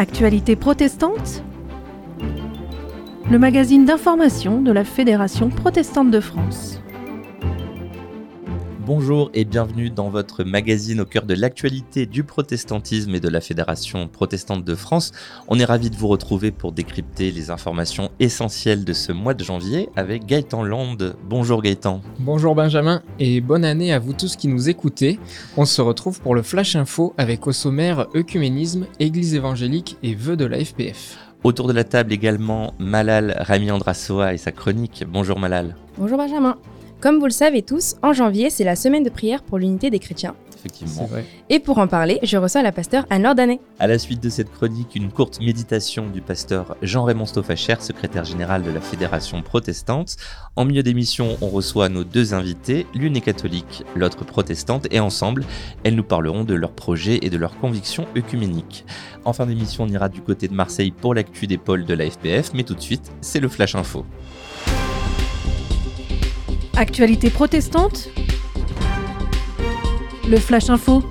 Actualité 0.00 0.54
protestante 0.54 1.42
Le 3.28 3.36
magazine 3.36 3.84
d'information 3.84 4.60
de 4.60 4.70
la 4.70 4.84
Fédération 4.84 5.48
protestante 5.48 6.12
de 6.12 6.20
France. 6.20 6.80
Bonjour 8.88 9.30
et 9.34 9.44
bienvenue 9.44 9.90
dans 9.90 10.08
votre 10.08 10.44
magazine 10.44 11.02
au 11.02 11.04
cœur 11.04 11.26
de 11.26 11.34
l'actualité 11.34 12.06
du 12.06 12.24
protestantisme 12.24 13.14
et 13.14 13.20
de 13.20 13.28
la 13.28 13.42
Fédération 13.42 14.08
protestante 14.08 14.64
de 14.64 14.74
France. 14.74 15.12
On 15.46 15.58
est 15.58 15.66
ravi 15.66 15.90
de 15.90 15.96
vous 15.96 16.08
retrouver 16.08 16.52
pour 16.52 16.72
décrypter 16.72 17.30
les 17.30 17.50
informations 17.50 18.10
essentielles 18.18 18.86
de 18.86 18.94
ce 18.94 19.12
mois 19.12 19.34
de 19.34 19.44
janvier 19.44 19.90
avec 19.94 20.24
Gaëtan 20.24 20.62
Land. 20.62 20.96
Bonjour 21.22 21.60
Gaëtan. 21.60 22.00
Bonjour 22.18 22.54
Benjamin 22.54 23.02
et 23.18 23.42
bonne 23.42 23.66
année 23.66 23.92
à 23.92 23.98
vous 23.98 24.14
tous 24.14 24.36
qui 24.36 24.48
nous 24.48 24.70
écoutez. 24.70 25.20
On 25.58 25.66
se 25.66 25.82
retrouve 25.82 26.22
pour 26.22 26.34
le 26.34 26.40
Flash 26.40 26.74
Info 26.74 27.12
avec 27.18 27.46
au 27.46 27.52
sommaire 27.52 28.06
œcuménisme, 28.16 28.86
Église 29.00 29.34
évangélique 29.34 29.98
et 30.02 30.14
vœux 30.14 30.38
de 30.38 30.46
la 30.46 30.64
FPF. 30.64 31.18
Autour 31.44 31.68
de 31.68 31.74
la 31.74 31.84
table 31.84 32.14
également 32.14 32.72
Malal 32.78 33.36
Rami 33.38 33.70
Andrasoa 33.70 34.32
et 34.32 34.38
sa 34.38 34.50
chronique. 34.50 35.04
Bonjour 35.06 35.38
Malal. 35.38 35.76
Bonjour 35.98 36.16
Benjamin. 36.16 36.56
Comme 37.00 37.20
vous 37.20 37.26
le 37.26 37.30
savez 37.30 37.62
tous, 37.62 37.94
en 38.02 38.12
janvier, 38.12 38.50
c'est 38.50 38.64
la 38.64 38.74
semaine 38.74 39.04
de 39.04 39.10
prière 39.10 39.44
pour 39.44 39.58
l'unité 39.58 39.88
des 39.88 40.00
chrétiens. 40.00 40.34
Effectivement. 40.56 41.08
Et 41.48 41.60
pour 41.60 41.78
en 41.78 41.86
parler, 41.86 42.18
je 42.24 42.36
reçois 42.36 42.62
la 42.62 42.72
pasteur 42.72 43.06
Anne-Laure 43.08 43.36
Danet. 43.36 43.60
À 43.78 43.86
la 43.86 44.00
suite 44.00 44.20
de 44.20 44.28
cette 44.28 44.50
chronique, 44.50 44.96
une 44.96 45.12
courte 45.12 45.40
méditation 45.40 46.08
du 46.10 46.20
pasteur 46.20 46.74
Jean-Raymond 46.82 47.26
Stoffacher, 47.26 47.76
secrétaire 47.78 48.24
général 48.24 48.64
de 48.64 48.72
la 48.72 48.80
Fédération 48.80 49.40
protestante. 49.42 50.16
En 50.56 50.64
milieu 50.64 50.82
d'émission, 50.82 51.36
on 51.40 51.46
reçoit 51.46 51.88
nos 51.88 52.02
deux 52.02 52.34
invités, 52.34 52.88
l'une 52.92 53.16
est 53.16 53.20
catholique, 53.20 53.84
l'autre 53.94 54.24
protestante, 54.24 54.88
et 54.90 54.98
ensemble, 54.98 55.44
elles 55.84 55.94
nous 55.94 56.02
parleront 56.02 56.42
de 56.42 56.54
leurs 56.54 56.72
projets 56.72 57.20
et 57.22 57.30
de 57.30 57.38
leurs 57.38 57.56
convictions 57.58 58.06
œcuméniques. 58.16 58.84
En 59.24 59.32
fin 59.32 59.46
d'émission, 59.46 59.84
on 59.84 59.88
ira 59.88 60.08
du 60.08 60.20
côté 60.20 60.48
de 60.48 60.54
Marseille 60.54 60.90
pour 60.90 61.14
l'actu 61.14 61.46
des 61.46 61.58
pôles 61.58 61.84
de 61.84 61.94
la 61.94 62.10
FPF, 62.10 62.50
mais 62.54 62.64
tout 62.64 62.74
de 62.74 62.80
suite, 62.80 63.12
c'est 63.20 63.38
le 63.38 63.48
Flash 63.48 63.76
Info. 63.76 64.04
Actualité 66.78 67.28
protestante 67.28 68.08
Le 70.28 70.36
Flash 70.36 70.70
Info 70.70 71.02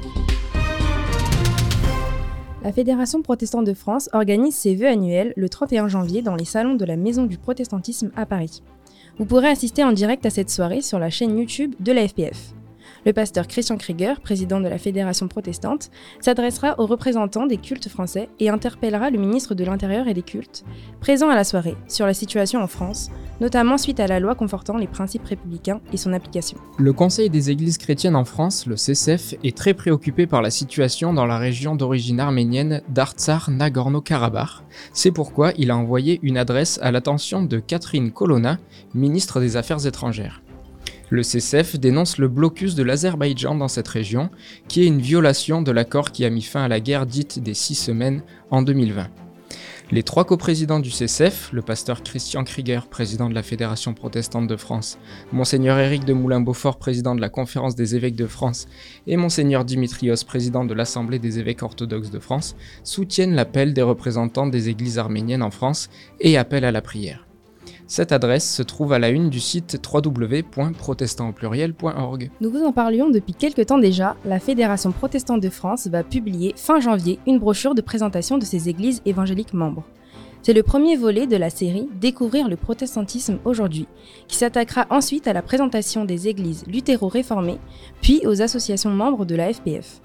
La 2.63 2.71
Fédération 2.71 3.21
protestante 3.21 3.65
de 3.65 3.73
France 3.73 4.09
organise 4.13 4.55
ses 4.55 4.75
vœux 4.75 4.87
annuels 4.87 5.33
le 5.35 5.49
31 5.49 5.89
janvier 5.89 6.21
dans 6.21 6.35
les 6.35 6.45
salons 6.45 6.75
de 6.75 6.85
la 6.85 6.95
Maison 6.95 7.25
du 7.25 7.37
protestantisme 7.37 8.11
à 8.15 8.25
Paris. 8.25 8.63
Vous 9.19 9.25
pourrez 9.25 9.49
assister 9.49 9.83
en 9.83 9.91
direct 9.91 10.25
à 10.25 10.29
cette 10.29 10.49
soirée 10.49 10.81
sur 10.81 10.99
la 10.99 11.09
chaîne 11.09 11.37
YouTube 11.37 11.75
de 11.81 11.91
la 11.91 12.07
FPF. 12.07 12.53
Le 13.07 13.13
pasteur 13.13 13.47
Christian 13.47 13.77
Krieger, 13.77 14.19
président 14.19 14.59
de 14.59 14.67
la 14.67 14.77
Fédération 14.77 15.29
protestante, 15.29 15.91
s'adressera 16.19 16.75
aux 16.77 16.85
représentants 16.85 17.45
des 17.45 17.55
cultes 17.55 17.87
français 17.87 18.27
et 18.41 18.49
interpellera 18.49 19.09
le 19.11 19.17
ministre 19.17 19.55
de 19.55 19.63
l'Intérieur 19.63 20.09
et 20.09 20.13
des 20.13 20.23
cultes, 20.23 20.65
présent 20.99 21.29
à 21.29 21.35
la 21.35 21.45
soirée, 21.45 21.77
sur 21.87 22.05
la 22.05 22.13
situation 22.13 22.61
en 22.61 22.67
France, 22.67 23.09
notamment 23.39 23.77
suite 23.77 24.01
à 24.01 24.07
la 24.07 24.19
loi 24.19 24.35
confortant 24.35 24.75
les 24.75 24.87
principes 24.87 25.23
républicains 25.23 25.79
et 25.93 25.95
son 25.95 26.11
application. 26.11 26.57
Le 26.77 26.91
Conseil 26.91 27.29
des 27.29 27.49
Églises 27.49 27.77
chrétiennes 27.77 28.17
en 28.17 28.25
France, 28.25 28.65
le 28.65 28.75
CCF, 28.75 29.35
est 29.41 29.55
très 29.55 29.73
préoccupé 29.73 30.27
par 30.27 30.41
la 30.41 30.49
situation 30.49 31.13
dans 31.13 31.25
la 31.25 31.37
région 31.37 31.77
d'origine 31.77 32.19
arménienne 32.19 32.81
d'Artsar-Nagorno-Karabakh. 32.89 34.63
C'est 34.91 35.13
pourquoi 35.13 35.53
il 35.57 35.71
a 35.71 35.77
envoyé 35.77 36.19
une 36.23 36.37
adresse 36.37 36.77
à 36.81 36.91
l'attention 36.91 37.41
de 37.41 37.59
Catherine 37.59 38.11
Colonna, 38.11 38.57
ministre 38.93 39.39
des 39.39 39.55
Affaires 39.55 39.87
étrangères. 39.87 40.41
Le 41.09 41.23
CCF 41.23 41.79
dénonce 41.79 42.17
le 42.17 42.27
blocus 42.27 42.75
de 42.75 42.83
l'Azerbaïdjan 42.83 43.55
dans 43.55 43.69
cette 43.69 43.87
région, 43.87 44.29
qui 44.67 44.83
est 44.83 44.87
une 44.87 44.99
violation 44.99 45.61
de 45.61 45.71
l'accord 45.71 46.11
qui 46.11 46.25
a 46.25 46.29
mis 46.29 46.41
fin 46.41 46.63
à 46.63 46.67
la 46.67 46.81
guerre 46.81 47.05
dite 47.05 47.39
des 47.39 47.53
six 47.53 47.75
semaines 47.75 48.23
en 48.51 48.61
2020. 48.61 49.07
Les 49.89 50.03
trois 50.03 50.25
coprésidents 50.25 50.81
du 50.81 50.91
CCF, 50.91 51.49
le 51.53 51.61
pasteur 51.61 52.03
Christian 52.03 52.43
Krieger, 52.43 52.87
président 52.87 53.29
de 53.29 53.33
la 53.33 53.41
Fédération 53.41 53.93
protestante 53.93 54.45
de 54.45 54.57
France, 54.57 54.97
Monseigneur 55.31 55.79
Éric 55.79 56.03
de 56.03 56.11
Moulin-Beaufort, 56.11 56.77
président 56.77 57.15
de 57.15 57.21
la 57.21 57.29
Conférence 57.29 57.75
des 57.75 57.95
évêques 57.95 58.17
de 58.17 58.27
France, 58.27 58.67
et 59.07 59.15
Monseigneur 59.15 59.63
Dimitrios, 59.63 60.25
président 60.27 60.65
de 60.65 60.73
l'Assemblée 60.73 61.19
des 61.19 61.39
évêques 61.39 61.63
orthodoxes 61.63 62.11
de 62.11 62.19
France, 62.19 62.57
soutiennent 62.83 63.33
l'appel 63.33 63.73
des 63.73 63.81
représentants 63.81 64.47
des 64.47 64.67
églises 64.67 64.99
arméniennes 64.99 65.41
en 65.41 65.51
France 65.51 65.89
et 66.19 66.37
appellent 66.37 66.65
à 66.65 66.73
la 66.73 66.81
prière. 66.81 67.26
Cette 67.89 68.11
adresse 68.11 68.53
se 68.53 68.63
trouve 68.63 68.91
à 68.91 68.99
la 68.99 69.07
une 69.07 69.29
du 69.29 69.39
site 69.39 69.79
www.protestantpluriel.org. 69.81 72.31
Nous 72.41 72.51
vous 72.51 72.65
en 72.65 72.73
parlions 72.73 73.09
depuis 73.09 73.33
quelques 73.33 73.67
temps 73.67 73.77
déjà, 73.77 74.17
la 74.25 74.41
Fédération 74.41 74.91
protestante 74.91 75.39
de 75.39 75.49
France 75.49 75.87
va 75.87 76.03
publier 76.03 76.53
fin 76.57 76.81
janvier 76.81 77.17
une 77.25 77.39
brochure 77.39 77.75
de 77.75 77.81
présentation 77.81 78.37
de 78.37 78.43
ses 78.43 78.67
églises 78.67 79.01
évangéliques 79.05 79.53
membres. 79.53 79.85
C'est 80.41 80.51
le 80.51 80.63
premier 80.63 80.97
volet 80.97 81.27
de 81.27 81.37
la 81.37 81.49
série 81.49 81.87
Découvrir 81.99 82.49
le 82.49 82.57
protestantisme 82.57 83.39
aujourd'hui, 83.45 83.87
qui 84.27 84.35
s'attaquera 84.35 84.85
ensuite 84.89 85.29
à 85.29 85.33
la 85.33 85.41
présentation 85.41 86.03
des 86.03 86.27
églises 86.27 86.65
luthéro-réformées, 86.67 87.59
puis 88.01 88.21
aux 88.27 88.41
associations 88.41 88.91
membres 88.91 89.23
de 89.23 89.35
la 89.35 89.53
FPF. 89.53 90.01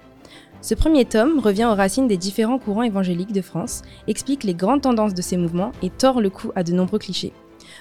Ce 0.61 0.73
premier 0.73 1.03
tome 1.03 1.39
revient 1.39 1.65
aux 1.65 1.75
racines 1.75 2.07
des 2.07 2.15
différents 2.15 2.59
courants 2.59 2.83
évangéliques 2.83 3.33
de 3.33 3.41
France, 3.41 3.81
explique 4.07 4.45
les 4.45 4.53
grandes 4.53 4.83
tendances 4.83 5.13
de 5.13 5.21
ces 5.21 5.35
mouvements 5.35 5.73
et 5.81 5.89
tord 5.89 6.21
le 6.21 6.29
cou 6.29 6.53
à 6.55 6.63
de 6.63 6.71
nombreux 6.71 6.99
clichés. 6.99 7.33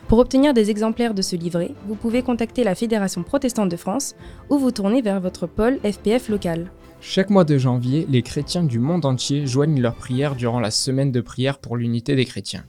Pour 0.09 0.19
obtenir 0.19 0.53
des 0.53 0.71
exemplaires 0.71 1.15
de 1.15 1.23
ce 1.23 1.37
livret, 1.37 1.73
vous 1.87 1.95
pouvez 1.95 2.23
contacter 2.23 2.65
la 2.65 2.75
Fédération 2.75 3.23
protestante 3.23 3.71
de 3.71 3.77
France 3.77 4.15
ou 4.51 4.59
vous 4.59 4.71
tourner 4.71 5.01
vers 5.01 5.21
votre 5.21 5.47
pôle 5.47 5.79
FPF 5.79 6.29
local. 6.29 6.71
Chaque 7.01 7.31
mois 7.31 7.45
de 7.45 7.59
janvier, 7.59 8.07
les 8.09 8.23
chrétiens 8.23 8.63
du 8.63 8.79
monde 8.79 9.05
entier 9.05 9.47
joignent 9.47 9.81
leurs 9.81 9.97
prières 9.97 10.37
durant 10.37 10.61
la 10.61 10.71
semaine 10.71 11.11
de 11.11 11.21
prière 11.21 11.59
pour 11.59 11.77
l'unité 11.77 12.15
des 12.15 12.27
chrétiens. 12.27 12.65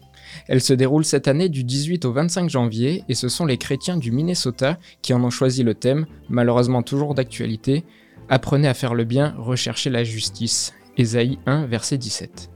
Elle 0.48 0.62
se 0.62 0.74
déroule 0.74 1.06
cette 1.06 1.28
année 1.28 1.50
du 1.50 1.64
18 1.64 2.06
au 2.06 2.14
25 2.14 2.50
janvier 2.50 3.04
et 3.10 3.14
ce 3.14 3.28
sont 3.28 3.46
les 3.46 3.58
chrétiens 3.58 3.98
du 3.98 4.12
Minnesota 4.12 4.80
qui 5.02 5.14
en 5.14 5.24
ont 5.24 5.30
choisi 5.30 5.64
le 5.64 5.76
thème, 5.76 6.06
malheureusement 6.30 6.82
toujours 6.82 7.14
d'actualité, 7.14 7.84
Apprenez 8.30 8.68
à 8.68 8.74
faire 8.74 8.94
le 8.94 9.04
bien, 9.04 9.36
recherchez 9.38 9.90
la 9.90 10.04
justice. 10.04 10.74
Ésaïe 10.98 11.40
1, 11.46 11.66
verset 11.66 11.98
17. 11.98 12.53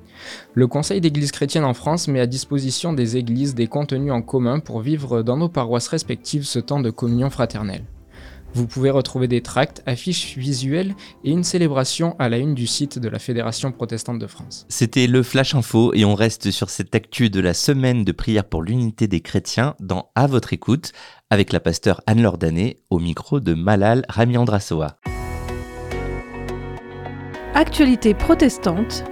Le 0.54 0.68
Conseil 0.68 1.02
d'Église 1.02 1.32
chrétienne 1.32 1.64
en 1.64 1.74
France 1.74 2.08
met 2.08 2.20
à 2.20 2.28
disposition 2.28 2.94
des 2.94 3.18
églises 3.18 3.56
des 3.56 3.68
contenus 3.68 4.12
en 4.12 4.22
commun 4.22 4.60
pour 4.60 4.82
vivre 4.82 5.24
dans 5.24 5.38
nos 5.38 5.50
paroisses 5.50 5.88
respectives 5.88 6.44
ce 6.44 6.60
temps 6.60 6.80
de 6.80 6.90
communion 6.90 7.30
fraternelle. 7.30 7.84
Vous 8.54 8.66
pouvez 8.66 8.90
retrouver 8.90 9.28
des 9.28 9.42
tracts, 9.42 9.84
affiches 9.86 10.38
visuelles 10.38 10.96
et 11.24 11.32
une 11.32 11.44
célébration 11.44 12.16
à 12.18 12.30
la 12.30 12.38
une 12.38 12.56
du 12.56 12.66
site 12.66 12.98
de 12.98 13.10
la 13.10 13.20
Fédération 13.20 13.72
protestante 13.72 14.20
de 14.20 14.28
France. 14.28 14.66
C'était 14.70 15.08
le 15.08 15.22
Flash 15.22 15.54
Info 15.54 15.94
et 15.94 16.06
on 16.06 16.16
reste 16.16 16.50
sur 16.52 16.70
cette 16.70 16.96
actu 16.96 17.30
de 17.30 17.40
la 17.40 17.54
semaine 17.54 18.04
de 18.04 18.12
prière 18.12 18.46
pour 18.46 18.64
l'unité 18.64 19.08
des 19.08 19.20
chrétiens 19.20 19.76
dans 19.80 20.10
À 20.16 20.28
votre 20.28 20.54
écoute 20.54 20.92
avec 21.30 21.54
la 21.54 21.60
pasteur 21.60 22.02
Anne-Laure 22.08 22.40
au 22.90 23.00
micro 23.00 23.40
de 23.40 23.54
Malal 23.54 24.06
Rami 24.10 24.38
Andrasoa. 24.38 24.98
Actualité 27.54 28.14
protestante 28.14 29.04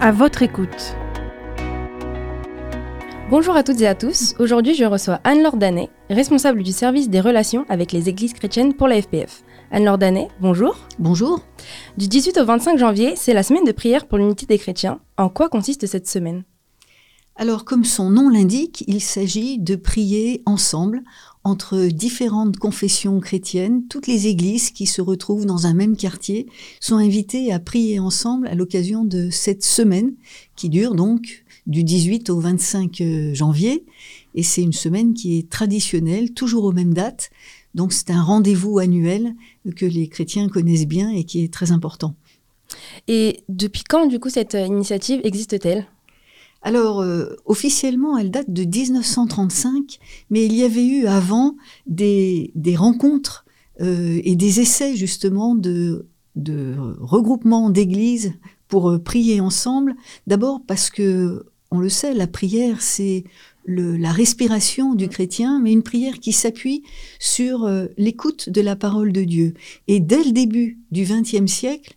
à 0.00 0.12
votre 0.12 0.42
écoute. 0.42 0.94
Bonjour 3.30 3.56
à 3.56 3.64
toutes 3.64 3.80
et 3.80 3.86
à 3.86 3.96
tous. 3.96 4.34
Aujourd'hui, 4.38 4.74
je 4.74 4.84
reçois 4.84 5.20
Anne-Laure 5.24 5.56
Danet, 5.56 5.90
responsable 6.08 6.62
du 6.62 6.72
service 6.72 7.10
des 7.10 7.20
relations 7.20 7.66
avec 7.68 7.90
les 7.90 8.08
églises 8.08 8.32
chrétiennes 8.32 8.74
pour 8.74 8.86
la 8.86 9.02
FPF. 9.02 9.42
Anne-Laure 9.72 9.98
Danet, 9.98 10.28
bonjour. 10.40 10.76
Bonjour. 11.00 11.40
Du 11.96 12.06
18 12.06 12.38
au 12.38 12.44
25 12.44 12.78
janvier, 12.78 13.14
c'est 13.16 13.34
la 13.34 13.42
semaine 13.42 13.64
de 13.64 13.72
prière 13.72 14.06
pour 14.06 14.18
l'unité 14.18 14.46
des 14.46 14.58
chrétiens. 14.58 15.00
En 15.16 15.28
quoi 15.28 15.48
consiste 15.48 15.86
cette 15.86 16.08
semaine? 16.08 16.44
Alors, 17.34 17.64
comme 17.64 17.84
son 17.84 18.10
nom 18.10 18.28
l'indique, 18.28 18.84
il 18.86 19.00
s'agit 19.00 19.58
de 19.58 19.76
prier 19.76 20.42
ensemble 20.46 21.02
entre 21.48 21.86
différentes 21.86 22.58
confessions 22.58 23.18
chrétiennes. 23.20 23.86
Toutes 23.88 24.06
les 24.06 24.26
églises 24.26 24.70
qui 24.70 24.86
se 24.86 25.00
retrouvent 25.00 25.46
dans 25.46 25.66
un 25.66 25.74
même 25.74 25.96
quartier 25.96 26.46
sont 26.80 26.96
invitées 26.96 27.52
à 27.52 27.58
prier 27.58 27.98
ensemble 27.98 28.46
à 28.48 28.54
l'occasion 28.54 29.04
de 29.04 29.30
cette 29.30 29.64
semaine 29.64 30.12
qui 30.56 30.68
dure 30.68 30.94
donc 30.94 31.44
du 31.66 31.84
18 31.84 32.30
au 32.30 32.40
25 32.40 33.00
euh, 33.00 33.34
janvier. 33.34 33.84
Et 34.34 34.42
c'est 34.42 34.62
une 34.62 34.72
semaine 34.72 35.14
qui 35.14 35.38
est 35.38 35.50
traditionnelle, 35.50 36.32
toujours 36.32 36.64
aux 36.64 36.72
mêmes 36.72 36.94
dates. 36.94 37.30
Donc 37.74 37.92
c'est 37.92 38.10
un 38.10 38.22
rendez-vous 38.22 38.78
annuel 38.78 39.34
que 39.76 39.86
les 39.86 40.08
chrétiens 40.08 40.48
connaissent 40.48 40.86
bien 40.86 41.10
et 41.10 41.24
qui 41.24 41.44
est 41.44 41.52
très 41.52 41.72
important. 41.72 42.14
Et 43.06 43.40
depuis 43.48 43.84
quand, 43.88 44.06
du 44.06 44.20
coup, 44.20 44.30
cette 44.30 44.54
initiative 44.54 45.20
existe-t-elle? 45.24 45.86
Alors, 46.62 47.00
euh, 47.00 47.36
officiellement, 47.44 48.18
elle 48.18 48.30
date 48.30 48.50
de 48.50 48.64
1935, 48.64 49.98
mais 50.30 50.44
il 50.44 50.54
y 50.54 50.64
avait 50.64 50.86
eu 50.86 51.06
avant 51.06 51.56
des, 51.86 52.52
rencontres 52.76 53.44
euh, 53.80 54.20
et 54.24 54.34
des 54.34 54.60
essais 54.60 54.96
justement 54.96 55.54
de, 55.54 56.06
regroupement 57.00 57.70
d'églises 57.70 58.32
pour 58.66 58.90
euh, 58.90 58.98
prier 58.98 59.40
ensemble. 59.40 59.94
D'abord 60.26 60.60
parce 60.66 60.90
que, 60.90 61.46
on 61.70 61.78
le 61.78 61.88
sait, 61.88 62.14
la 62.14 62.26
prière, 62.26 62.80
c'est 62.80 63.24
la 63.66 64.10
respiration 64.10 64.94
du 64.94 65.08
chrétien, 65.08 65.60
mais 65.60 65.72
une 65.72 65.82
prière 65.82 66.18
qui 66.20 66.32
s'appuie 66.32 66.82
sur 67.18 67.70
l'écoute 67.98 68.48
de 68.48 68.62
la 68.62 68.74
parole 68.74 69.12
de 69.12 69.24
Dieu. 69.24 69.52
Et 69.88 70.00
dès 70.00 70.24
le 70.24 70.32
début 70.32 70.78
du 70.90 71.02
XXe 71.02 71.46
siècle, 71.46 71.94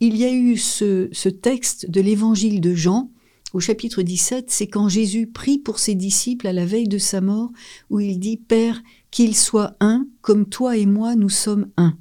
il 0.00 0.18
y 0.18 0.26
a 0.26 0.30
eu 0.30 0.58
ce, 0.58 1.08
ce 1.12 1.30
texte 1.30 1.88
de 1.88 2.02
l'évangile 2.02 2.60
de 2.60 2.74
Jean 2.74 3.10
au 3.54 3.60
chapitre 3.60 4.02
17, 4.02 4.50
c'est 4.50 4.66
quand 4.66 4.88
Jésus 4.88 5.28
prie 5.28 5.58
pour 5.58 5.78
ses 5.78 5.94
disciples 5.94 6.48
à 6.48 6.52
la 6.52 6.66
veille 6.66 6.88
de 6.88 6.98
sa 6.98 7.20
mort, 7.20 7.50
où 7.88 8.00
il 8.00 8.18
dit 8.18 8.36
Père, 8.36 8.82
qu'ils 9.12 9.36
soient 9.36 9.76
un, 9.78 10.08
comme 10.22 10.44
toi 10.44 10.76
et 10.76 10.86
moi 10.86 11.14
nous 11.14 11.28
sommes 11.28 11.68
un. 11.76 11.96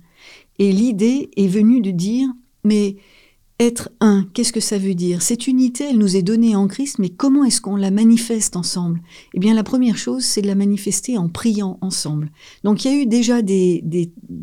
Et 0.58 0.72
l'idée 0.72 1.30
est 1.38 1.48
venue 1.48 1.82
de 1.82 1.92
dire 1.92 2.28
Mais 2.64 2.96
être 3.60 3.92
un, 4.00 4.26
qu'est-ce 4.34 4.52
que 4.52 4.60
ça 4.60 4.80
veut 4.80 4.96
dire? 4.96 5.22
Cette 5.22 5.46
unité, 5.46 5.86
elle 5.92 6.00
nous 6.00 6.18
est 6.18 6.24
donnée 6.24 6.56
en 6.56 6.68
Christ, 6.68 6.98
mais 6.98 7.10
comment 7.10 7.44
est-ce 7.44 7.62
qu'on 7.62 7.76
la 7.76 7.92
manifeste 7.92 8.56
ensemble? 8.56 9.00
Eh 9.36 9.40
bien, 9.40 9.54
la 9.54 9.64
première 9.64 9.98
chose, 9.98 10.26
c'est 10.26 10.42
de 10.42 10.48
la 10.48 10.56
manifester 10.56 11.20
en 11.20 11.30
priant 11.30 11.78
ensemble. 11.82 12.32
Donc, 12.64 12.84
il 12.84 12.92
y 12.92 12.96
a 12.96 12.98
eu 13.00 13.06
déjà 13.06 13.44
des, 13.44 13.84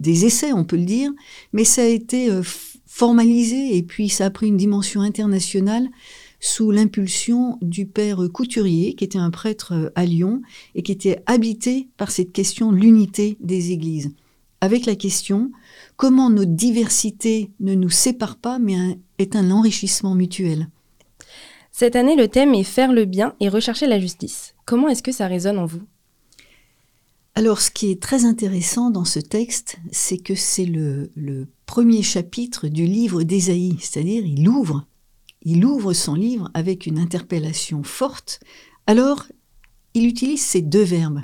essais, 0.07 0.53
on 0.53 0.65
peut 0.65 0.77
le 0.77 0.85
dire, 0.85 1.11
mais 1.53 1.65
ça 1.65 1.83
a 1.83 1.87
été 1.87 2.31
euh, 2.31 2.43
formalisé 2.87 3.77
et 3.77 3.83
puis 3.83 4.09
ça 4.09 4.27
a 4.27 4.31
pris 4.31 4.47
une 4.47 4.57
dimension 4.57 5.01
internationale 5.01 5.89
sous 6.41 6.71
l'impulsion 6.71 7.59
du 7.63 7.87
père 7.87 8.21
Couturier, 8.33 8.95
qui 8.95 9.05
était 9.05 9.19
un 9.19 9.31
prêtre 9.31 9.75
euh, 9.75 9.91
à 9.95 10.05
Lyon 10.05 10.43
et 10.75 10.83
qui 10.83 10.93
était 10.93 11.23
habité 11.27 11.89
par 11.97 12.11
cette 12.11 12.33
question 12.33 12.73
de 12.73 12.79
l'unité 12.79 13.37
des 13.41 13.71
églises. 13.71 14.13
Avec 14.63 14.85
la 14.85 14.97
question, 14.97 15.53
comment 15.97 16.29
notre 16.29 16.53
diversité 16.53 17.51
ne 17.61 17.75
nous 17.75 17.91
sépare 17.91 18.37
pas, 18.37 18.59
mais 18.59 18.99
est 19.19 19.37
un 19.37 19.51
enrichissement 19.51 20.15
mutuel? 20.15 20.69
Cette 21.73 21.97
année, 21.97 22.17
le 22.17 22.29
thème 22.29 22.55
est 22.55 22.65
faire 22.65 22.93
le 22.93 23.05
bien 23.05 23.35
et 23.41 23.49
rechercher 23.49 23.87
la 23.87 24.01
justice. 24.01 24.55
Comment 24.67 24.89
est-ce 24.89 25.03
que 25.03 25.13
ça 25.13 25.29
résonne 25.29 25.59
en 25.59 25.67
vous? 25.67 25.83
Alors, 27.35 27.61
ce 27.61 27.71
qui 27.71 27.91
est 27.91 28.03
très 28.03 28.25
intéressant 28.25 28.91
dans 28.91 29.05
ce 29.05 29.21
texte, 29.21 29.79
c'est 29.93 30.19
que 30.19 30.35
c'est 30.35 30.67
le, 30.67 31.11
premier 31.65 32.03
chapitre 32.03 32.69
du 32.69 32.85
livre 32.85 33.23
d'Ésaïe, 33.23 33.77
c'est-à-dire 33.81 34.27
il 34.27 34.47
ouvre, 34.49 34.87
il 35.43 35.65
ouvre 35.65 35.93
son 35.93 36.15
livre 36.15 36.51
avec 36.55 36.87
une 36.87 36.99
interpellation 36.99 37.83
forte. 37.83 38.41
Alors, 38.87 39.27
il 39.95 40.07
utilise 40.07 40.43
ces 40.43 40.63
deux 40.63 40.83
verbes 40.83 41.23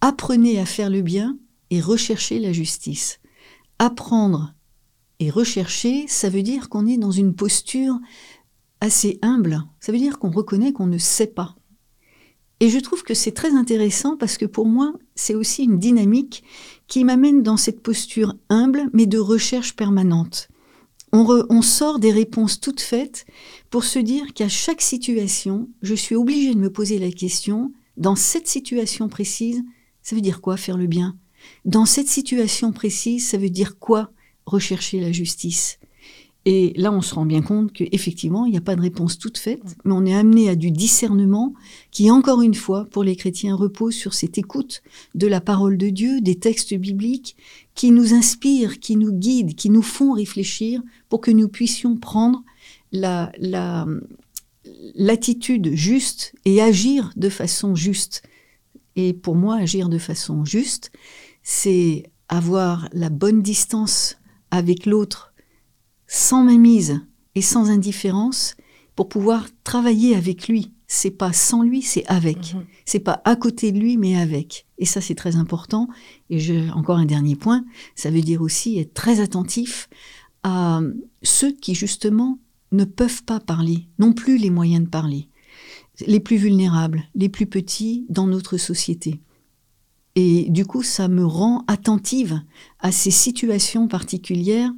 apprenez 0.00 0.58
à 0.58 0.64
faire 0.64 0.88
le 0.90 1.02
bien 1.02 1.38
et 1.70 1.80
rechercher 1.80 2.38
la 2.38 2.52
justice 2.52 3.20
apprendre 3.80 4.52
et 5.20 5.30
rechercher, 5.30 6.06
ça 6.06 6.28
veut 6.28 6.42
dire 6.42 6.68
qu'on 6.68 6.86
est 6.86 6.98
dans 6.98 7.10
une 7.10 7.34
posture 7.34 7.98
assez 8.82 9.18
humble. 9.22 9.64
Ça 9.80 9.90
veut 9.90 9.98
dire 9.98 10.18
qu'on 10.18 10.30
reconnaît 10.30 10.74
qu'on 10.74 10.86
ne 10.86 10.98
sait 10.98 11.28
pas. 11.28 11.56
Et 12.60 12.68
je 12.68 12.78
trouve 12.78 13.04
que 13.04 13.14
c'est 13.14 13.32
très 13.32 13.52
intéressant 13.52 14.18
parce 14.18 14.36
que 14.36 14.44
pour 14.44 14.66
moi, 14.66 14.92
c'est 15.14 15.34
aussi 15.34 15.64
une 15.64 15.78
dynamique 15.78 16.44
qui 16.88 17.04
m'amène 17.04 17.42
dans 17.42 17.56
cette 17.56 17.80
posture 17.80 18.34
humble, 18.50 18.90
mais 18.92 19.06
de 19.06 19.18
recherche 19.18 19.74
permanente. 19.74 20.49
On, 21.12 21.62
sort 21.62 21.98
des 21.98 22.12
réponses 22.12 22.60
toutes 22.60 22.80
faites 22.80 23.26
pour 23.68 23.84
se 23.84 23.98
dire 23.98 24.32
qu'à 24.32 24.48
chaque 24.48 24.80
situation, 24.80 25.68
je 25.82 25.94
suis 25.94 26.14
obligé 26.14 26.54
de 26.54 26.60
me 26.60 26.72
poser 26.72 26.98
la 26.98 27.10
question, 27.10 27.72
dans 27.96 28.14
cette 28.14 28.46
situation 28.46 29.08
précise, 29.08 29.62
ça 30.02 30.14
veut 30.14 30.22
dire 30.22 30.40
quoi 30.40 30.56
faire 30.56 30.76
le 30.76 30.86
bien? 30.86 31.16
Dans 31.64 31.84
cette 31.84 32.08
situation 32.08 32.72
précise, 32.72 33.28
ça 33.28 33.38
veut 33.38 33.50
dire 33.50 33.78
quoi 33.78 34.12
rechercher 34.46 35.00
la 35.00 35.10
justice? 35.10 35.78
Et 36.46 36.72
là, 36.76 36.90
on 36.90 37.02
se 37.02 37.14
rend 37.14 37.26
bien 37.26 37.42
compte 37.42 37.72
qu'effectivement, 37.72 38.46
il 38.46 38.52
n'y 38.52 38.56
a 38.56 38.62
pas 38.62 38.76
de 38.76 38.80
réponse 38.80 39.18
toute 39.18 39.36
faite, 39.36 39.62
mais 39.84 39.92
on 39.92 40.06
est 40.06 40.14
amené 40.14 40.48
à 40.48 40.56
du 40.56 40.70
discernement 40.70 41.52
qui, 41.90 42.10
encore 42.10 42.40
une 42.40 42.54
fois, 42.54 42.86
pour 42.90 43.04
les 43.04 43.14
chrétiens, 43.14 43.54
repose 43.54 43.94
sur 43.94 44.14
cette 44.14 44.38
écoute 44.38 44.82
de 45.14 45.26
la 45.26 45.42
parole 45.42 45.76
de 45.76 45.90
Dieu, 45.90 46.20
des 46.22 46.36
textes 46.36 46.74
bibliques, 46.74 47.36
qui 47.74 47.90
nous 47.90 48.14
inspirent, 48.14 48.80
qui 48.80 48.96
nous 48.96 49.12
guident, 49.12 49.54
qui 49.54 49.68
nous 49.68 49.82
font 49.82 50.12
réfléchir 50.12 50.82
pour 51.10 51.20
que 51.20 51.30
nous 51.30 51.48
puissions 51.48 51.96
prendre 51.96 52.42
la, 52.90 53.30
la, 53.38 53.86
l'attitude 54.94 55.74
juste 55.74 56.34
et 56.46 56.62
agir 56.62 57.12
de 57.16 57.28
façon 57.28 57.74
juste. 57.74 58.22
Et 58.96 59.12
pour 59.12 59.36
moi, 59.36 59.56
agir 59.56 59.90
de 59.90 59.98
façon 59.98 60.46
juste, 60.46 60.90
c'est 61.42 62.10
avoir 62.30 62.88
la 62.92 63.10
bonne 63.10 63.42
distance 63.42 64.16
avec 64.50 64.86
l'autre 64.86 65.29
sans 66.12 66.42
mainmise 66.42 67.00
et 67.36 67.40
sans 67.40 67.70
indifférence 67.70 68.56
pour 68.96 69.08
pouvoir 69.08 69.46
travailler 69.62 70.16
avec 70.16 70.48
lui. 70.48 70.72
C'est 70.88 71.12
pas 71.12 71.32
sans 71.32 71.62
lui, 71.62 71.82
c'est 71.82 72.04
avec. 72.06 72.52
Mhm. 72.52 72.64
C'est 72.84 72.98
pas 72.98 73.22
à 73.24 73.36
côté 73.36 73.70
de 73.70 73.78
lui, 73.78 73.96
mais 73.96 74.20
avec. 74.20 74.66
Et 74.78 74.86
ça, 74.86 75.00
c'est 75.00 75.14
très 75.14 75.36
important. 75.36 75.88
Et 76.28 76.40
je, 76.40 76.68
encore 76.72 76.98
un 76.98 77.06
dernier 77.06 77.36
point, 77.36 77.64
ça 77.94 78.10
veut 78.10 78.22
dire 78.22 78.42
aussi 78.42 78.76
être 78.80 78.92
très 78.92 79.20
attentif 79.20 79.88
à 80.42 80.80
ceux 81.22 81.52
qui, 81.52 81.76
justement, 81.76 82.40
ne 82.72 82.84
peuvent 82.84 83.22
pas 83.22 83.38
parler, 83.38 83.86
n'ont 84.00 84.12
plus 84.12 84.36
les 84.36 84.50
moyens 84.50 84.84
de 84.84 84.90
parler. 84.90 85.28
Les 86.08 86.18
plus 86.18 86.38
vulnérables, 86.38 87.04
les 87.14 87.28
plus 87.28 87.46
petits 87.46 88.04
dans 88.08 88.26
notre 88.26 88.56
société. 88.56 89.20
Et 90.16 90.50
du 90.50 90.66
coup, 90.66 90.82
ça 90.82 91.06
me 91.06 91.24
rend 91.24 91.64
attentive 91.68 92.42
à 92.80 92.90
ces 92.90 93.12
situations 93.12 93.86
particulières 93.86 94.72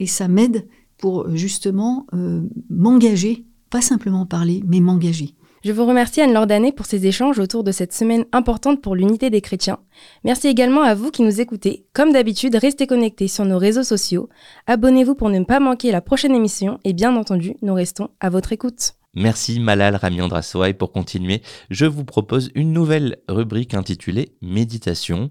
et 0.00 0.06
ça 0.06 0.28
m'aide 0.28 0.66
pour 0.98 1.34
justement 1.34 2.06
euh, 2.14 2.42
m'engager, 2.70 3.44
pas 3.70 3.80
simplement 3.80 4.26
parler, 4.26 4.62
mais 4.66 4.80
m'engager. 4.80 5.34
Je 5.64 5.72
vous 5.72 5.86
remercie 5.86 6.20
Anne 6.20 6.34
Lordané 6.34 6.72
pour 6.72 6.84
ces 6.84 7.06
échanges 7.06 7.38
autour 7.38 7.64
de 7.64 7.72
cette 7.72 7.94
semaine 7.94 8.26
importante 8.32 8.82
pour 8.82 8.94
l'unité 8.94 9.30
des 9.30 9.40
chrétiens. 9.40 9.78
Merci 10.22 10.48
également 10.48 10.82
à 10.82 10.94
vous 10.94 11.10
qui 11.10 11.22
nous 11.22 11.40
écoutez. 11.40 11.86
Comme 11.94 12.12
d'habitude, 12.12 12.54
restez 12.54 12.86
connectés 12.86 13.28
sur 13.28 13.46
nos 13.46 13.56
réseaux 13.56 13.82
sociaux. 13.82 14.28
Abonnez-vous 14.66 15.14
pour 15.14 15.30
ne 15.30 15.42
pas 15.42 15.60
manquer 15.60 15.90
la 15.90 16.02
prochaine 16.02 16.34
émission 16.34 16.78
et 16.84 16.92
bien 16.92 17.16
entendu, 17.16 17.56
nous 17.62 17.72
restons 17.72 18.10
à 18.20 18.28
votre 18.28 18.52
écoute. 18.52 18.92
Merci 19.16 19.60
Malal 19.60 20.00
et 20.66 20.74
pour 20.74 20.90
continuer, 20.90 21.40
je 21.70 21.86
vous 21.86 22.04
propose 22.04 22.50
une 22.56 22.72
nouvelle 22.72 23.18
rubrique 23.28 23.74
intitulée 23.74 24.34
Méditation. 24.42 25.30